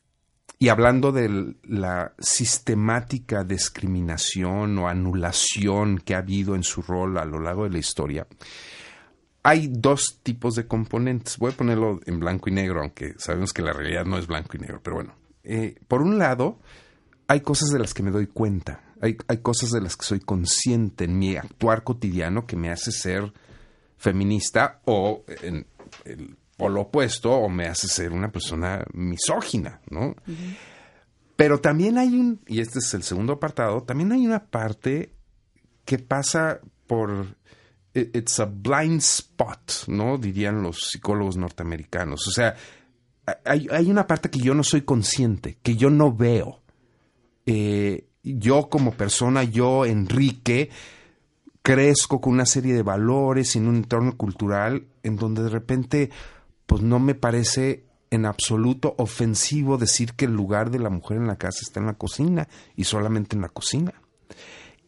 [0.59, 7.27] y hablando de la sistemática discriminación o anulación que ha habido en su rol a
[7.27, 8.27] lo largo de la historia,
[9.42, 11.37] hay dos tipos de componentes.
[11.38, 14.57] Voy a ponerlo en blanco y negro, aunque sabemos que la realidad no es blanco
[14.57, 15.14] y negro, pero bueno.
[15.45, 16.59] Eh, por un lado,
[17.29, 20.21] hay cosas de las que me doy cuenta, hay, hay cosas de las que soy
[20.21, 23.33] consciente en mi actuar cotidiano que me hace ser
[23.99, 25.66] feminista o en
[26.05, 30.14] el o lo opuesto o me hace ser una persona misógina, ¿no?
[31.37, 35.12] Pero también hay un, y este es el segundo apartado, también hay una parte
[35.85, 37.37] que pasa por,
[37.95, 40.16] it's a blind spot, ¿no?
[40.19, 42.27] Dirían los psicólogos norteamericanos.
[42.27, 42.55] O sea,
[43.45, 46.62] hay, hay una parte que yo no soy consciente, que yo no veo.
[47.45, 50.71] Eh, yo como persona, yo, Enrique,
[51.62, 56.11] crezco con una serie de valores en un entorno cultural en donde de repente
[56.66, 61.26] pues no me parece en absoluto ofensivo decir que el lugar de la mujer en
[61.26, 63.94] la casa está en la cocina y solamente en la cocina.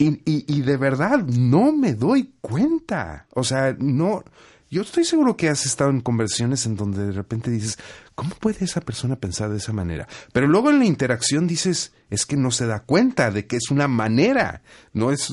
[0.00, 3.26] Y, y, de verdad no me doy cuenta.
[3.34, 4.22] O sea, no.
[4.70, 7.78] Yo estoy seguro que has estado en conversaciones en donde de repente dices,
[8.14, 10.06] ¿cómo puede esa persona pensar de esa manera?
[10.32, 13.70] Pero luego en la interacción dices, es que no se da cuenta de que es
[13.70, 14.62] una manera,
[14.92, 15.32] no es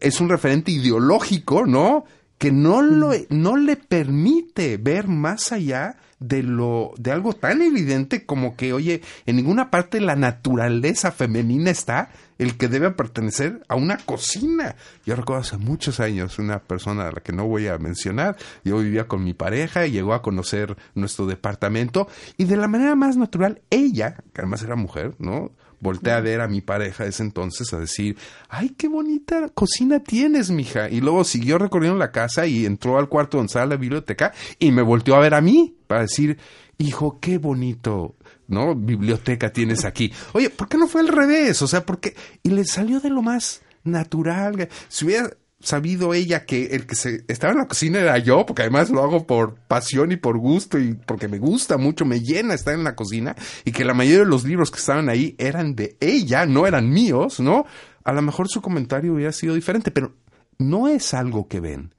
[0.00, 2.04] es un referente ideológico, ¿no?
[2.38, 8.26] Que no, lo, no le permite ver más allá de lo de algo tan evidente
[8.26, 13.74] como que oye en ninguna parte la naturaleza femenina está el que debe pertenecer a
[13.74, 14.76] una cocina.
[15.04, 18.78] Yo recuerdo hace muchos años una persona a la que no voy a mencionar yo
[18.78, 23.16] vivía con mi pareja y llegó a conocer nuestro departamento y de la manera más
[23.16, 27.72] natural ella que además era mujer no volteé a ver a mi pareja ese entonces
[27.72, 28.16] a decir,
[28.48, 30.88] ay, qué bonita cocina tienes, mija.
[30.88, 34.72] Y luego siguió recorriendo la casa y entró al cuarto donde estaba la biblioteca y
[34.72, 36.38] me volteó a ver a mí para decir,
[36.78, 38.74] hijo, qué bonito, ¿no?
[38.74, 40.12] Biblioteca tienes aquí.
[40.32, 41.60] Oye, ¿por qué no fue al revés?
[41.62, 42.14] O sea, ¿por qué?
[42.42, 44.68] Y le salió de lo más natural.
[44.88, 45.30] Si hubiera
[45.60, 49.02] sabido ella que el que se estaba en la cocina era yo, porque además lo
[49.02, 52.84] hago por pasión y por gusto y porque me gusta mucho, me llena estar en
[52.84, 56.46] la cocina y que la mayoría de los libros que estaban ahí eran de ella,
[56.46, 57.66] no eran míos, ¿no?
[58.04, 60.14] A lo mejor su comentario hubiera sido diferente, pero
[60.58, 61.94] no es algo que ven.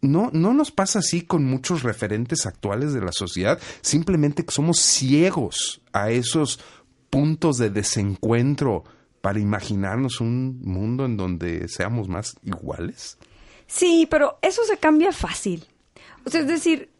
[0.00, 4.78] No, no nos pasa así con muchos referentes actuales de la sociedad, simplemente que somos
[4.78, 6.60] ciegos a esos
[7.10, 8.84] puntos de desencuentro
[9.22, 13.16] para imaginarnos un mundo en donde seamos más iguales?
[13.66, 15.64] Sí, pero eso se cambia fácil.
[16.26, 16.90] O sea, es decir,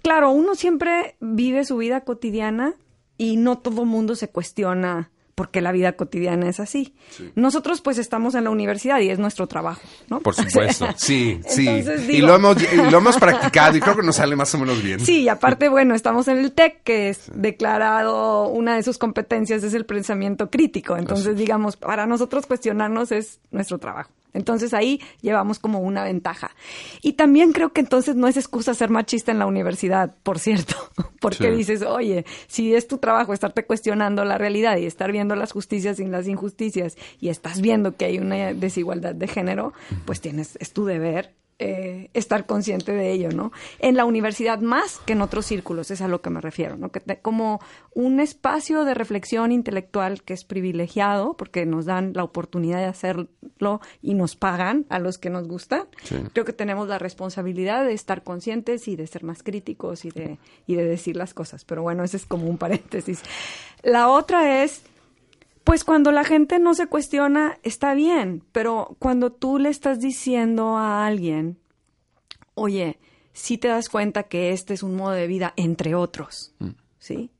[0.00, 2.74] claro, uno siempre vive su vida cotidiana
[3.18, 6.94] y no todo mundo se cuestiona porque la vida cotidiana es así.
[7.34, 10.20] Nosotros pues estamos en la universidad y es nuestro trabajo, ¿no?
[10.20, 11.68] Por supuesto, sí, sí.
[12.08, 12.56] y, lo hemos,
[12.90, 15.00] lo hemos practicado y creo que nos sale más o menos bien.
[15.00, 19.64] Sí, y aparte, bueno, estamos en el TEC, que es declarado, una de sus competencias
[19.64, 20.96] es el pensamiento crítico.
[20.96, 24.10] Entonces, digamos, para nosotros cuestionarnos es nuestro trabajo.
[24.34, 26.50] Entonces ahí llevamos como una ventaja.
[27.00, 30.74] Y también creo que entonces no es excusa ser machista en la universidad, por cierto,
[31.20, 35.52] porque dices, oye, si es tu trabajo estarte cuestionando la realidad y estar viendo las
[35.52, 39.72] justicias y las injusticias y estás viendo que hay una desigualdad de género,
[40.04, 43.52] pues tienes, es tu deber eh, estar consciente de ello, ¿no?
[43.78, 46.90] En la universidad más que en otros círculos, es a lo que me refiero, ¿no?
[46.90, 47.60] Que como
[47.94, 53.28] un espacio de reflexión intelectual que es privilegiado porque nos dan la oportunidad de hacerlo
[54.02, 55.86] y nos pagan a los que nos gusta.
[56.32, 60.38] Creo que tenemos la responsabilidad de estar conscientes y de ser más críticos y de,
[60.66, 61.64] y de decir las cosas.
[61.64, 63.22] Pero bueno, ese es como un paréntesis.
[63.82, 64.82] La otra es
[65.64, 70.76] pues cuando la gente no se cuestiona, está bien, pero cuando tú le estás diciendo
[70.76, 71.58] a alguien,
[72.54, 72.98] oye,
[73.32, 76.68] si te das cuenta que este es un modo de vida entre otros, mm.
[76.98, 77.30] ¿sí?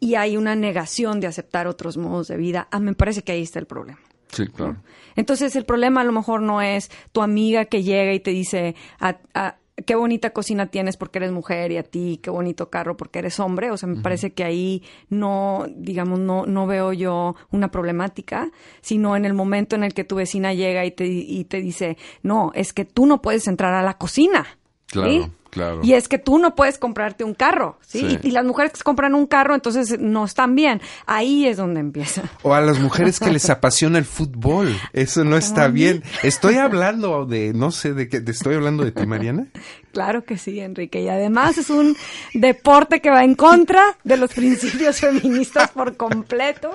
[0.00, 3.32] Y hay una negación de aceptar otros modos de vida, a mí me parece que
[3.32, 4.00] ahí está el problema.
[4.28, 4.76] Sí, claro.
[5.16, 8.76] Entonces el problema a lo mejor no es tu amiga que llega y te dice,
[9.00, 9.56] a,
[9.86, 13.40] qué bonita cocina tienes porque eres mujer y a ti qué bonito carro porque eres
[13.40, 13.70] hombre.
[13.70, 18.50] O sea, me parece que ahí no, digamos, no, no veo yo una problemática,
[18.80, 21.96] sino en el momento en el que tu vecina llega y te, y te dice,
[22.22, 24.46] no, es que tú no puedes entrar a la cocina.
[24.86, 25.30] Claro.
[25.50, 25.80] Claro.
[25.82, 28.18] Y es que tú no puedes comprarte un carro, ¿sí?
[28.22, 30.80] Y, las mujeres que compran un carro, entonces no están bien.
[31.06, 32.22] Ahí es donde empieza.
[32.42, 34.76] O a las mujeres que les apasiona el fútbol.
[34.92, 36.02] Eso no está bien.
[36.22, 39.46] Estoy hablando de, no sé, de qué, estoy hablando de ti, Mariana.
[39.92, 41.00] Claro que sí, Enrique.
[41.02, 41.96] Y además es un
[42.34, 46.70] deporte que va en contra de los principios feministas por completo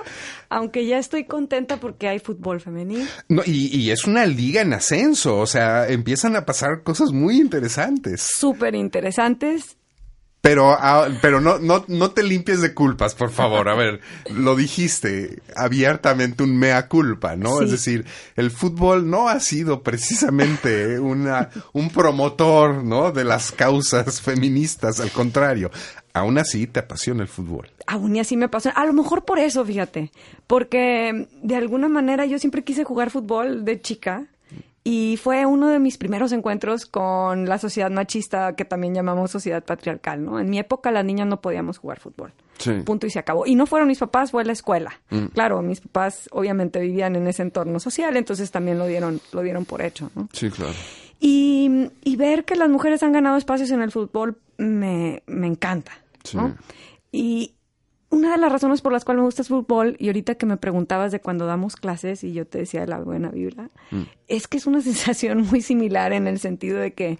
[0.53, 3.05] aunque ya estoy contenta porque hay fútbol femenino.
[3.28, 8.22] No, y, es una liga en ascenso, o sea, empiezan a pasar cosas muy interesantes.
[8.38, 9.78] Súper interesantes.
[10.44, 13.70] Pero, ah, pero no, no, no te limpies de culpas, por favor.
[13.70, 17.62] A ver, lo dijiste abiertamente un mea culpa, ¿no?
[17.62, 18.04] Es decir,
[18.36, 23.14] el fútbol no ha sido precisamente una, un promotor, ¿no?
[23.14, 25.72] De las causas feministas, al contrario.
[26.12, 27.72] Aún así te apasiona el fútbol.
[27.88, 28.78] Aún así me apasiona.
[28.78, 30.12] A lo mejor por eso, fíjate.
[30.46, 34.28] Porque de alguna manera yo siempre quise jugar fútbol de chica.
[34.86, 39.64] Y fue uno de mis primeros encuentros con la sociedad machista que también llamamos sociedad
[39.64, 40.40] patriarcal, ¿no?
[40.40, 42.34] En mi época las niñas no podíamos jugar fútbol.
[42.58, 42.74] Sí.
[42.84, 43.46] Punto y se acabó.
[43.46, 44.92] Y no fueron mis papás, fue la escuela.
[45.10, 45.28] Mm.
[45.28, 49.64] Claro, mis papás obviamente vivían en ese entorno social, entonces también lo dieron, lo dieron
[49.64, 50.28] por hecho, ¿no?
[50.34, 50.74] Sí, claro.
[51.20, 55.94] Y, y ver que las mujeres han ganado espacios en el fútbol me, me encanta.
[57.12, 57.54] Y
[58.14, 60.57] una de las razones por las cuales me gusta el fútbol, y ahorita que me
[60.57, 64.01] preguntabas de cuando damos clases y yo te decía de la buena vibra, mm.
[64.28, 67.18] es que es una sensación muy similar en el sentido de que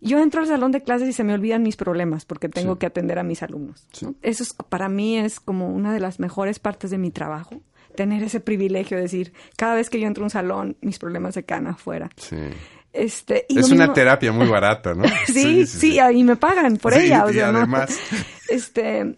[0.00, 2.84] yo entro al salón de clases y se me olvidan mis problemas porque tengo que
[2.84, 3.86] atender a mis alumnos.
[4.20, 7.62] Eso es, para mí es como una de las mejores partes de mi trabajo,
[7.96, 11.34] tener ese privilegio de decir, cada vez que yo entro a un salón, mis problemas
[11.34, 12.10] se caen afuera.
[12.16, 12.36] Sí.
[12.92, 15.04] Este, es una terapia muy barata, ¿no?
[15.26, 17.24] sí, sí, y me pagan por ella.
[17.24, 17.98] O sea, además.
[18.46, 19.16] Este,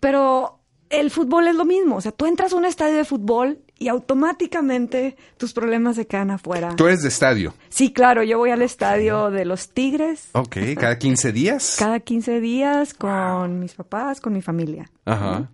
[0.00, 1.96] pero el fútbol es lo mismo.
[1.96, 6.30] O sea, tú entras a un estadio de fútbol y automáticamente tus problemas se quedan
[6.30, 6.74] afuera.
[6.76, 7.54] ¿Tú eres de estadio?
[7.68, 8.22] Sí, claro.
[8.22, 10.28] Yo voy al estadio de los Tigres.
[10.32, 11.76] Ok, ¿cada 15 días?
[11.78, 14.90] Cada 15 días con mis papás, con mi familia.
[15.04, 15.50] Ajá.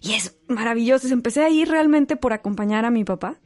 [0.00, 1.08] Y es maravilloso.
[1.08, 3.36] Empecé a ir realmente por acompañar a mi papá,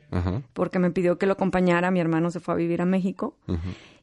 [0.53, 1.91] porque me pidió que lo acompañara.
[1.91, 3.37] Mi hermano se fue a vivir a México.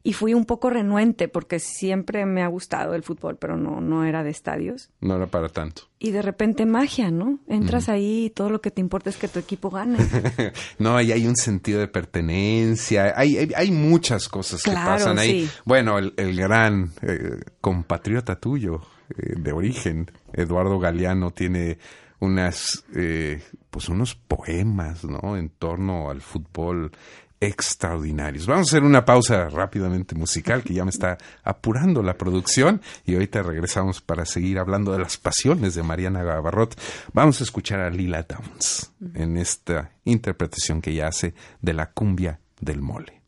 [0.06, 4.04] Y fui un poco renuente, porque siempre me ha gustado el fútbol, pero no, no
[4.04, 4.90] era de estadios.
[5.00, 5.84] No era para tanto.
[5.98, 7.38] Y de repente magia, ¿no?
[7.48, 9.96] Entras ahí y todo lo que te importa es que tu equipo gane.
[10.78, 13.14] no, y hay un sentido de pertenencia.
[13.16, 15.48] Hay, hay, muchas cosas que pasan ahí.
[15.64, 21.78] Bueno, el, gran eh, compatriota tuyo eh, de origen, Eduardo Galeano, tiene
[22.24, 25.36] unas, eh, pues unos poemas, ¿no?
[25.36, 26.92] En torno al fútbol
[27.40, 28.46] extraordinarios.
[28.46, 33.14] Vamos a hacer una pausa rápidamente musical que ya me está apurando la producción y
[33.14, 36.78] ahorita regresamos para seguir hablando de las pasiones de Mariana Gavarrot.
[37.12, 42.40] Vamos a escuchar a Lila Downs en esta interpretación que ella hace de la cumbia
[42.60, 43.23] del mole.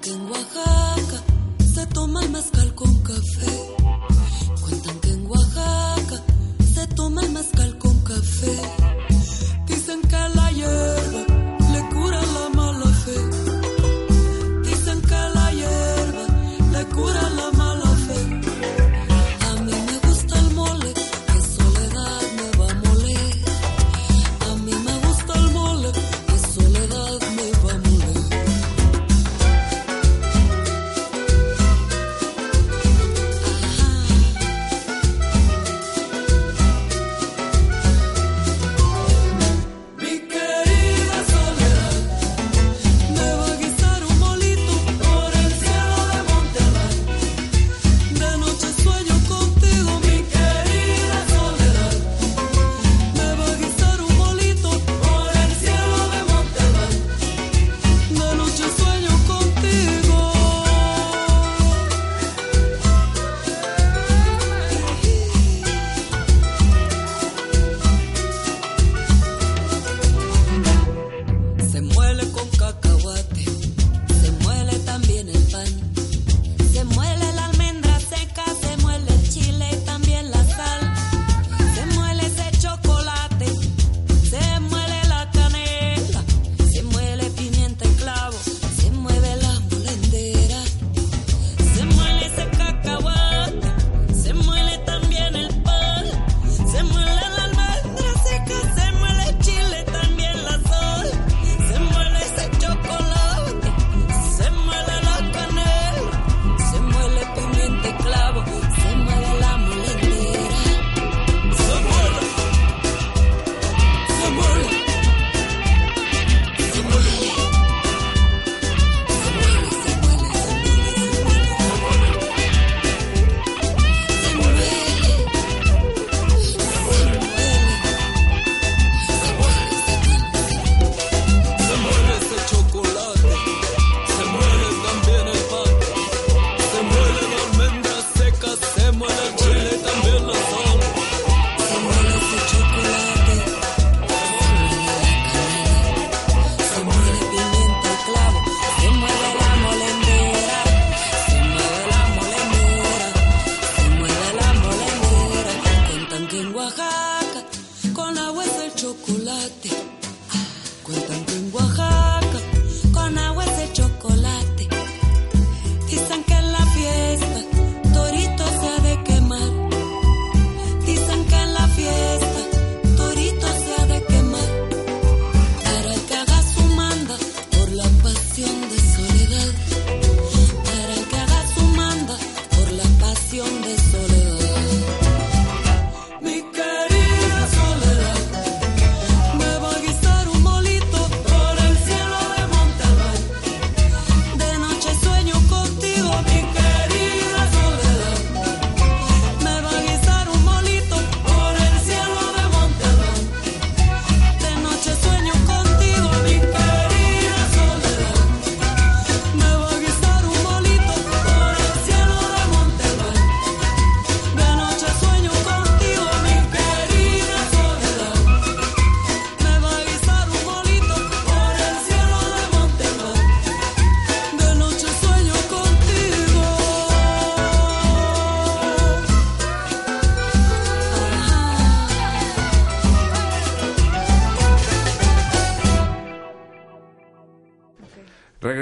[0.00, 1.22] Que en Oaxaca
[1.74, 3.77] se toma el mezcal con café.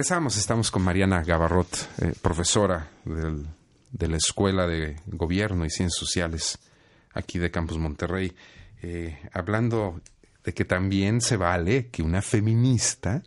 [0.06, 3.44] Regresamos, estamos con Mariana Gabarrot, eh, profesora del-
[3.90, 6.60] de la Escuela de Gobierno y Ciencias Sociales
[7.12, 8.32] aquí de Campus Monterrey,
[8.82, 10.00] eh, hablando
[10.44, 13.24] de que también se vale que una feminista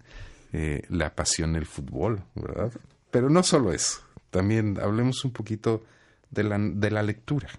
[0.54, 2.72] eh, le apasione el fútbol, ¿verdad?
[3.12, 4.00] Pero no solo eso,
[4.30, 5.84] también hablemos un poquito
[6.32, 7.50] de la, de la lectura.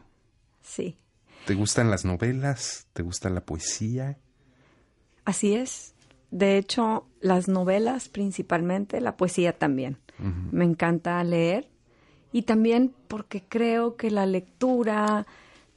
[0.63, 0.97] Sí,
[1.45, 2.87] ¿Te gustan las novelas?
[2.95, 4.17] ¿Te gusta la poesía?
[5.27, 5.90] así es.
[6.31, 9.99] De hecho, las novelas principalmente, la poesía también.
[10.53, 11.69] Me encanta leer
[12.31, 15.27] y también porque creo que la lectura,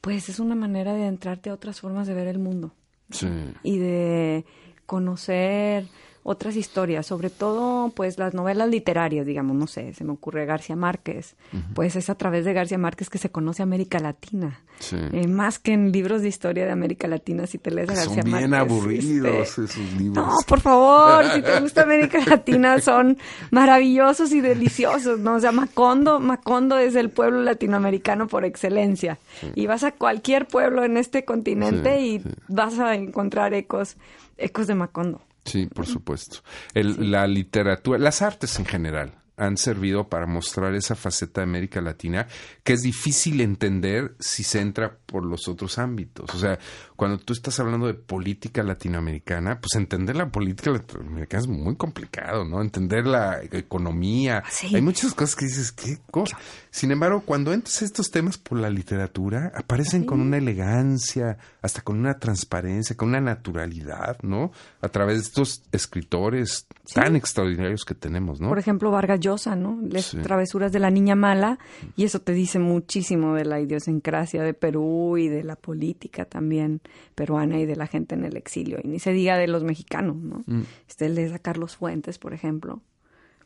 [0.02, 2.74] pues es una manera de entrarte a otras formas de ver el mundo
[3.10, 3.28] Sí.
[3.64, 4.44] y de
[4.86, 5.88] conocer
[6.24, 10.76] otras historias, sobre todo pues las novelas literarias, digamos, no sé, se me ocurre García
[10.76, 11.36] Márquez,
[11.76, 14.98] pues es a través de García Márquez que se conoce América Latina, Sí.
[15.14, 18.24] Eh, más que en libros de historia de América Latina, si te lees a García
[18.24, 20.26] son bien Márquez, aburridos este, esos libros.
[20.28, 23.18] no, por favor, si te gusta América Latina, son
[23.52, 25.36] maravillosos y deliciosos, ¿no?
[25.36, 29.20] O sea, Macondo, Macondo es el pueblo latinoamericano por excelencia.
[29.56, 33.96] Y vas a cualquier pueblo en este continente Sí, y vas a encontrar ecos,
[34.38, 35.22] ecos de Macondo.
[35.46, 36.38] Sí, por supuesto.
[36.74, 41.82] El- La literatura, las artes en general han servido para mostrar esa faceta de América
[41.82, 42.28] Latina
[42.64, 46.34] que es difícil entender si se entra por los otros ámbitos.
[46.36, 46.60] O sea,
[47.04, 52.46] cuando tú estás hablando de política latinoamericana, pues entender la política latinoamericana es muy complicado,
[52.46, 52.62] ¿no?
[52.62, 54.42] Entender la economía.
[54.50, 54.74] Sí.
[54.74, 56.38] Hay muchas cosas que dices, ¿qué cosa?
[56.72, 61.82] Sin embargo, cuando entras a estos temas por la literatura, aparecen con una elegancia, hasta
[61.82, 64.54] con una transparencia, con una naturalidad, ¿no?
[64.80, 68.48] A través de estos escritores tan extraordinarios que tenemos, ¿no?
[68.48, 69.78] Por ejemplo, Vargas Llosa, ¿no?
[69.82, 71.60] Las travesuras de la niña mala,
[71.98, 76.80] y eso te dice muchísimo de la idiosincrasia de Perú y de la política también
[77.16, 78.80] peruana y de la gente en el exilio.
[78.84, 80.44] Y ni se diga de los mexicanos, ¿no?
[80.48, 80.62] Mm.
[80.88, 82.82] Este lees a Carlos Fuentes, por ejemplo.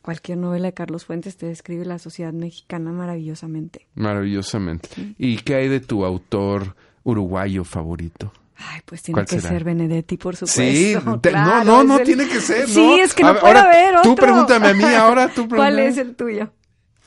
[0.02, 3.88] Cualquier novela de Carlos Fuentes te describe la sociedad mexicana maravillosamente.
[3.94, 4.88] Maravillosamente.
[5.18, 8.32] ¿Y qué hay de tu autor uruguayo favorito?
[8.56, 9.48] Ay, pues tiene ¿Cuál que será?
[9.54, 10.60] ser Benedetti, por supuesto.
[10.62, 12.74] Sí, te- claro, no, no, no el- tiene que ser, ¿no?
[12.74, 14.10] Sí, es que no puede ahora, haber otro.
[14.10, 15.86] tú pregúntame a mí, ahora tú ¿Cuál pregúntame.
[15.86, 16.50] es el tuyo?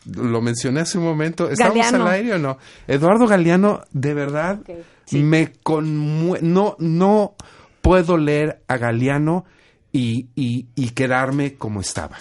[0.06, 1.50] Lo mencioné hace un momento.
[1.50, 2.06] ¿Estamos Galeano.
[2.06, 2.58] al aire o no?
[2.88, 4.60] Eduardo Galeano, de verdad,
[5.06, 5.20] sí.
[5.20, 6.46] me conmueve.
[6.46, 7.36] No, no
[7.82, 9.46] puedo leer a Galeano
[9.92, 12.18] y, y, y quedarme como estaba.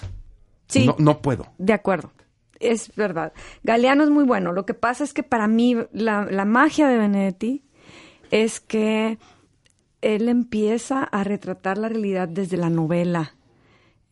[0.68, 0.87] Sí.
[0.87, 1.47] No, no puedo.
[1.59, 2.12] De acuerdo.
[2.59, 3.33] Es verdad.
[3.62, 4.53] Galeano es muy bueno.
[4.53, 7.64] Lo que pasa es que para mí la, la magia de Benedetti
[8.31, 9.18] es que
[10.03, 13.35] él empieza a retratar la realidad desde la novela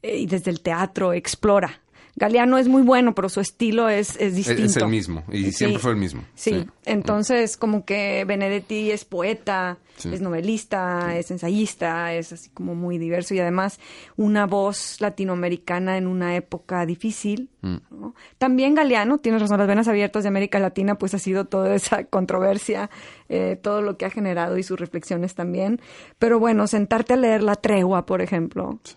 [0.02, 1.82] eh, y desde el teatro, explora.
[2.18, 4.62] Galeano es muy bueno, pero su estilo es, es distinto.
[4.64, 6.22] Es el mismo, y siempre fue el mismo.
[6.34, 6.50] Sí.
[6.50, 6.66] Sí.
[6.86, 10.14] entonces como que Benedetti es poeta, Sí.
[10.14, 13.80] es novelista, es ensayista, es así como muy diverso y además
[14.16, 17.50] una voz latinoamericana en una época difícil.
[17.62, 17.76] Mm.
[17.90, 18.14] ¿no?
[18.38, 22.04] También Galeano, tienes razón, las venas abiertas de América Latina, pues ha sido toda esa
[22.10, 22.90] controversia,
[23.28, 25.80] eh, todo lo que ha generado y sus reflexiones también.
[26.20, 28.94] Pero bueno, sentarte a leer La Tregua, por ejemplo, Sí.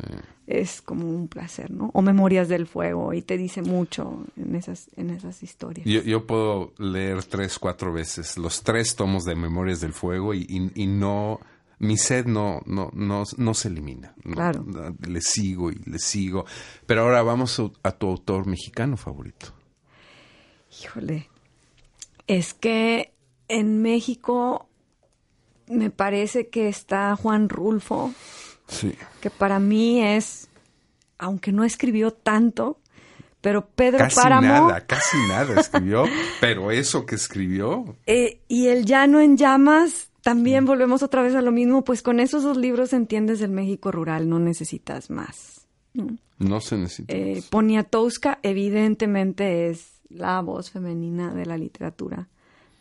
[0.59, 1.89] Es como un placer, ¿no?
[1.93, 5.85] O Memorias del Fuego, y te dice mucho en esas, en esas historias.
[5.87, 10.45] Yo, yo puedo leer tres, cuatro veces los tres tomos de Memorias del Fuego y,
[10.49, 11.39] y- y no,
[11.79, 14.13] mi sed no, no, no, no se elimina.
[14.23, 14.65] No, Claro.
[15.07, 16.45] le sigo y le sigo.
[16.85, 19.53] Pero ahora vamos a, a tu autor mexicano favorito.
[20.83, 21.29] Híjole,
[22.27, 23.13] es que
[23.47, 24.67] en México
[25.67, 28.13] me parece que está Juan Rulfo,
[28.71, 28.93] Sí.
[29.19, 30.47] que para mí es,
[31.17, 32.79] aunque no escribió tanto,
[33.41, 36.05] pero Pedro Casi Páramo nada, casi nada escribió,
[36.39, 41.41] pero eso que escribió, eh, y El Llano en Llamas, también volvemos otra vez a
[41.41, 45.67] lo mismo, pues con esos dos libros entiendes el México rural, no necesitas más.
[45.93, 46.17] ¿no?
[46.37, 47.13] no se necesita.
[47.13, 47.45] Eh, más.
[47.45, 52.27] Poniatowska evidentemente es la voz femenina de la literatura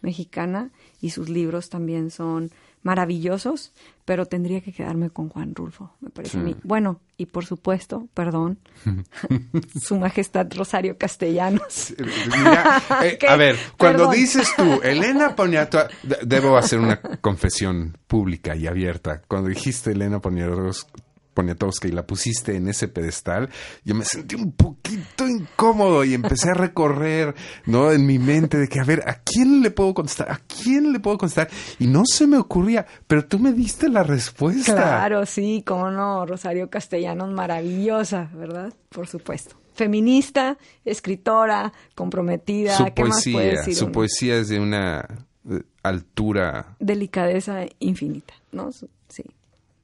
[0.02, 0.70] mexicana
[1.00, 2.50] y sus libros también son
[2.82, 3.72] maravillosos,
[4.04, 6.56] pero tendría que quedarme con Juan Rulfo, me parece a mí.
[6.62, 8.58] Bueno, y por supuesto, perdón,
[9.82, 11.94] Su Majestad Rosario Castellanos.
[12.26, 14.14] Mira, eh, a ver, cuando Perdón.
[14.16, 19.22] dices tú, Elena Poniatowska, de- debo hacer una confesión pública y abierta.
[19.28, 20.90] Cuando dijiste Elena Poniatowska,
[21.40, 23.48] Poniatowska y la pusiste en ese pedestal,
[23.82, 27.34] yo me sentí un poquito incómodo y empecé a recorrer,
[27.64, 27.90] ¿no?
[27.92, 30.30] En mi mente de que, a ver, ¿a quién le puedo contestar?
[30.30, 31.48] ¿A quién le puedo contestar?
[31.78, 34.74] Y no se me ocurría, pero tú me diste la respuesta.
[34.74, 38.74] Claro, sí, cómo no, Rosario Castellanos, maravillosa, ¿verdad?
[38.90, 39.56] Por supuesto.
[39.72, 43.92] Feminista, escritora, comprometida, Su ¿qué más puede poesía, decir su uno?
[43.92, 45.08] poesía es de una
[45.50, 48.70] eh, altura delicadeza infinita, ¿no?
[48.72, 49.24] Sí.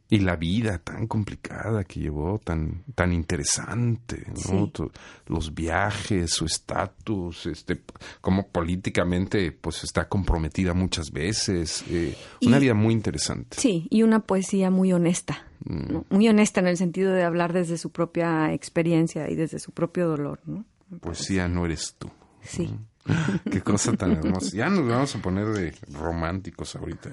[0.09, 4.71] Y la vida tan complicada que llevó, tan, tan interesante, ¿no?
[4.73, 4.83] Sí.
[5.27, 7.83] Los viajes, su estatus, este,
[8.21, 11.85] como políticamente, pues está comprometida muchas veces.
[11.89, 13.57] eh, una vida muy interesante.
[13.61, 15.45] Sí, y una poesía muy honesta.
[15.65, 15.93] Mm.
[15.93, 16.05] ¿no?
[16.11, 20.07] Muy honesta en el sentido de hablar desde su propia experiencia y desde su propio
[20.09, 20.65] dolor, ¿no?
[21.01, 22.09] Poesía no eres tú.
[22.43, 22.71] Sí.
[23.51, 24.57] Qué cosa tan hermosa.
[24.57, 27.11] Ya nos vamos a poner de románticos ahorita.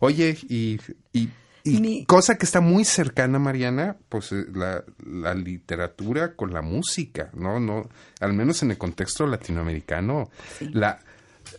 [0.00, 0.78] Oye, y,
[1.12, 1.28] y,
[1.64, 6.62] y Mi- cosa que está muy cercana, Mariana, pues eh, la, la literatura con la
[6.62, 7.60] música, ¿no?
[7.60, 7.88] no
[8.20, 10.30] Al menos en el contexto latinoamericano,
[10.72, 10.98] la,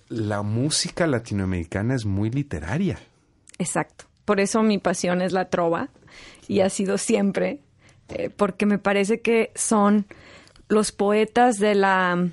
[0.09, 2.99] la música latinoamericana es muy literaria.
[3.57, 4.05] Exacto.
[4.25, 5.89] Por eso mi pasión es la trova
[6.47, 7.59] y ha sido siempre,
[8.09, 10.05] eh, porque me parece que son
[10.69, 12.29] los poetas de la,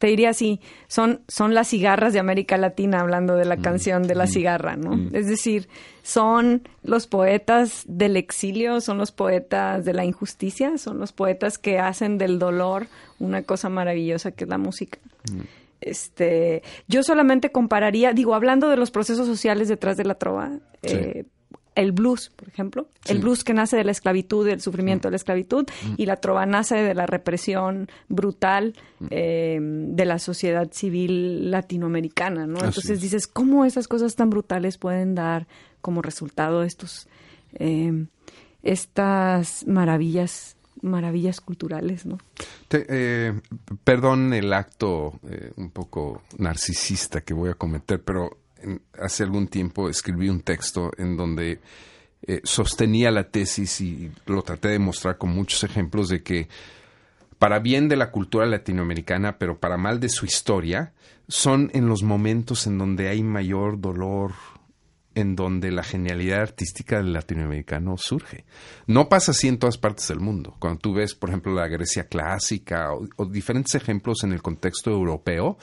[0.00, 4.14] te diría así, son, son las cigarras de América Latina, hablando de la canción de
[4.14, 4.98] la cigarra, ¿no?
[5.12, 5.68] Es decir,
[6.02, 11.78] son los poetas del exilio, son los poetas de la injusticia, son los poetas que
[11.78, 12.86] hacen del dolor
[13.18, 14.98] una cosa maravillosa que es la música.
[15.82, 20.50] Este, yo solamente compararía, digo, hablando de los procesos sociales detrás de la trova,
[20.82, 20.94] Sí.
[20.96, 21.24] eh,
[21.80, 25.16] el blues, por ejemplo, el blues que nace de la esclavitud, del sufrimiento de la
[25.16, 25.66] esclavitud,
[25.96, 28.74] y la trova nace de la represión brutal
[29.10, 32.58] eh, de la sociedad civil latinoamericana, ¿no?
[32.58, 33.00] Entonces es.
[33.00, 35.46] dices, ¿cómo esas cosas tan brutales pueden dar
[35.80, 37.08] como resultado estos,
[37.54, 38.06] eh,
[38.62, 42.18] estas maravillas, maravillas culturales, ¿no?
[42.68, 43.40] Te- eh,
[43.84, 48.38] perdón el acto eh, un poco narcisista que voy a cometer, pero
[48.98, 51.60] hace algún tiempo escribí un texto en donde
[52.26, 56.48] eh, sostenía la tesis y lo traté de mostrar con muchos ejemplos de que
[57.38, 60.92] para bien de la cultura latinoamericana, pero para mal de su historia,
[61.26, 64.32] son en los momentos en donde hay mayor dolor,
[65.14, 68.44] en donde la genialidad artística del latinoamericano surge.
[68.86, 70.54] No pasa así en todas partes del mundo.
[70.58, 74.90] Cuando tú ves, por ejemplo, la Grecia clásica o, o diferentes ejemplos en el contexto
[74.90, 75.56] europeo,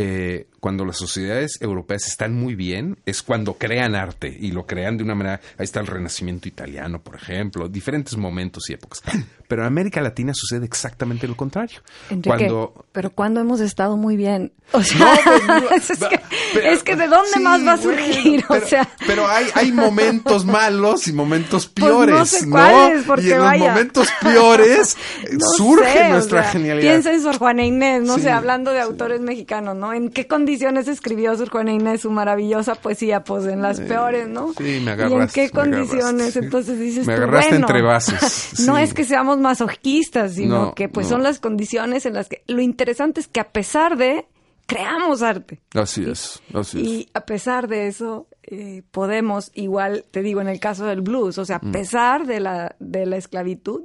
[0.00, 4.96] eh, cuando las sociedades europeas están muy bien, es cuando crean arte y lo crean
[4.96, 5.40] de una manera.
[5.56, 9.02] Ahí está el Renacimiento italiano, por ejemplo, diferentes momentos y épocas.
[9.48, 11.78] Pero en América Latina sucede exactamente lo contrario.
[12.10, 14.52] Enrique, Cuando pero cuando hemos estado muy bien.
[14.72, 16.20] O sea, no, pues, no, es, que,
[16.52, 18.86] pero- es que de dónde sí, más va a bueno, surgir, pero, o sea.
[19.06, 23.38] pero hay, hay momentos malos y momentos Pues no peores, sé cuáles, porque y en
[23.38, 23.58] vaya.
[23.64, 24.96] los momentos peores
[25.32, 26.90] No surge sé, o nuestra sea, genialidad.
[26.90, 28.86] Piensa en Sor Juana Inés, no Sí, sé, hablando de sí.
[28.86, 29.94] autores mexicanos, ¿no?
[29.94, 33.22] ¿En qué condiciones escribió Sor Juana Inés su maravillosa poesía?
[33.24, 34.52] Pues en las peores, ¿no?
[34.54, 36.04] sí, me ¿Y en agarraste, qué condiciones?
[36.36, 36.38] agarraste.
[36.40, 40.74] Entonces dices Me tú, agarraste bueno, entre bases, no es que seamos masoquistas, sino No,
[40.74, 41.16] que pues no.
[41.16, 42.42] son las condiciones en las que...
[42.46, 44.26] Lo interesante es que a pesar de...
[44.66, 45.62] Creamos arte.
[45.72, 46.86] Así es, así es.
[46.86, 51.38] Y a pesar de eso, eh, podemos, igual te digo en el caso del blues,
[51.38, 51.68] o sea, Mm.
[51.68, 53.84] a pesar de la, de la esclavitud,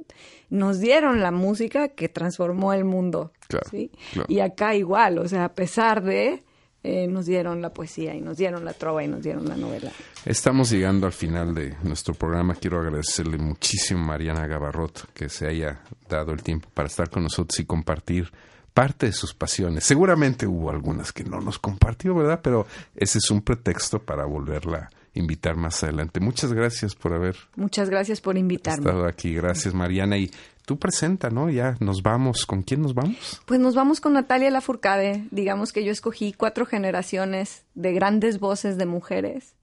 [0.50, 3.32] nos dieron la música que transformó el mundo.
[3.48, 3.90] Claro, ¿sí?
[4.12, 4.26] claro.
[4.30, 6.43] Y acá igual, o sea, a pesar de,
[6.84, 9.90] eh, nos dieron la poesía y nos dieron la trova y nos dieron la novela.
[10.26, 12.54] Estamos llegando al final de nuestro programa.
[12.54, 17.22] Quiero agradecerle muchísimo a Mariana Gabarrot que se haya dado el tiempo para estar con
[17.22, 18.30] nosotros y compartir
[18.74, 19.84] parte de sus pasiones.
[19.84, 22.40] Seguramente hubo algunas que no nos compartió, ¿verdad?
[22.42, 26.20] Pero ese es un pretexto para volverla a invitar más adelante.
[26.20, 28.84] Muchas gracias por haber Muchas gracias por invitarme.
[28.84, 29.32] estado aquí.
[29.32, 30.18] Gracias, Mariana.
[30.18, 30.30] Y
[30.64, 31.50] tú presenta, ¿no?
[31.50, 32.46] Ya nos vamos.
[32.46, 33.40] ¿Con quién nos vamos?
[33.46, 35.26] Pues nos vamos con Natalia Lafourcade.
[35.30, 39.54] Digamos que yo escogí cuatro generaciones de grandes voces de mujeres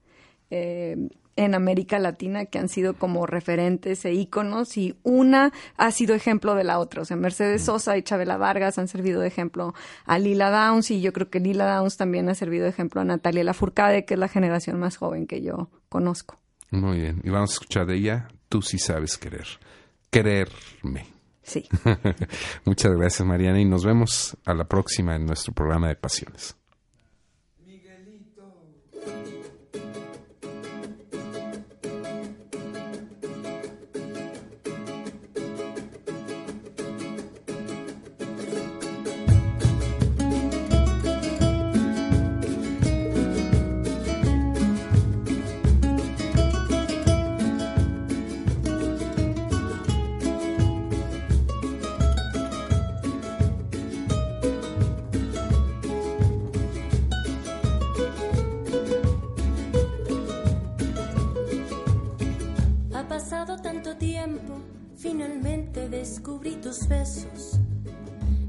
[0.50, 0.96] eh,
[1.36, 6.54] en América Latina que han sido como referentes e íconos y una ha sido ejemplo
[6.54, 7.02] de la otra.
[7.02, 9.74] O sea, Mercedes Sosa y Chabela Vargas han servido de ejemplo
[10.04, 13.04] a Lila Downs y yo creo que Lila Downs también ha servido de ejemplo a
[13.04, 16.38] Natalia Lafourcade, que es la generación más joven que yo conozco.
[16.70, 17.20] Muy bien.
[17.24, 18.28] Y vamos a escuchar de ella.
[18.48, 19.46] Tú sí sabes querer.
[20.12, 21.06] Quererme.
[21.42, 21.66] Sí.
[22.66, 26.54] Muchas gracias, Mariana, y nos vemos a la próxima en nuestro programa de Pasiones.
[66.88, 67.58] besos,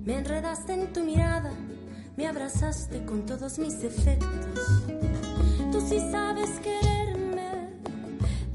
[0.06, 1.52] me enredaste en tu mirada,
[2.16, 4.84] me abrazaste con todos mis defectos.
[5.72, 7.70] Tú sí sabes quererme,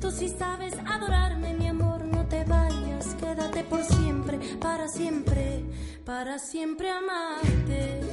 [0.01, 5.65] tú sí sabes adorarme, mi amor, no te vayas, quédate por siempre, para siempre,
[6.05, 8.08] para siempre amarte.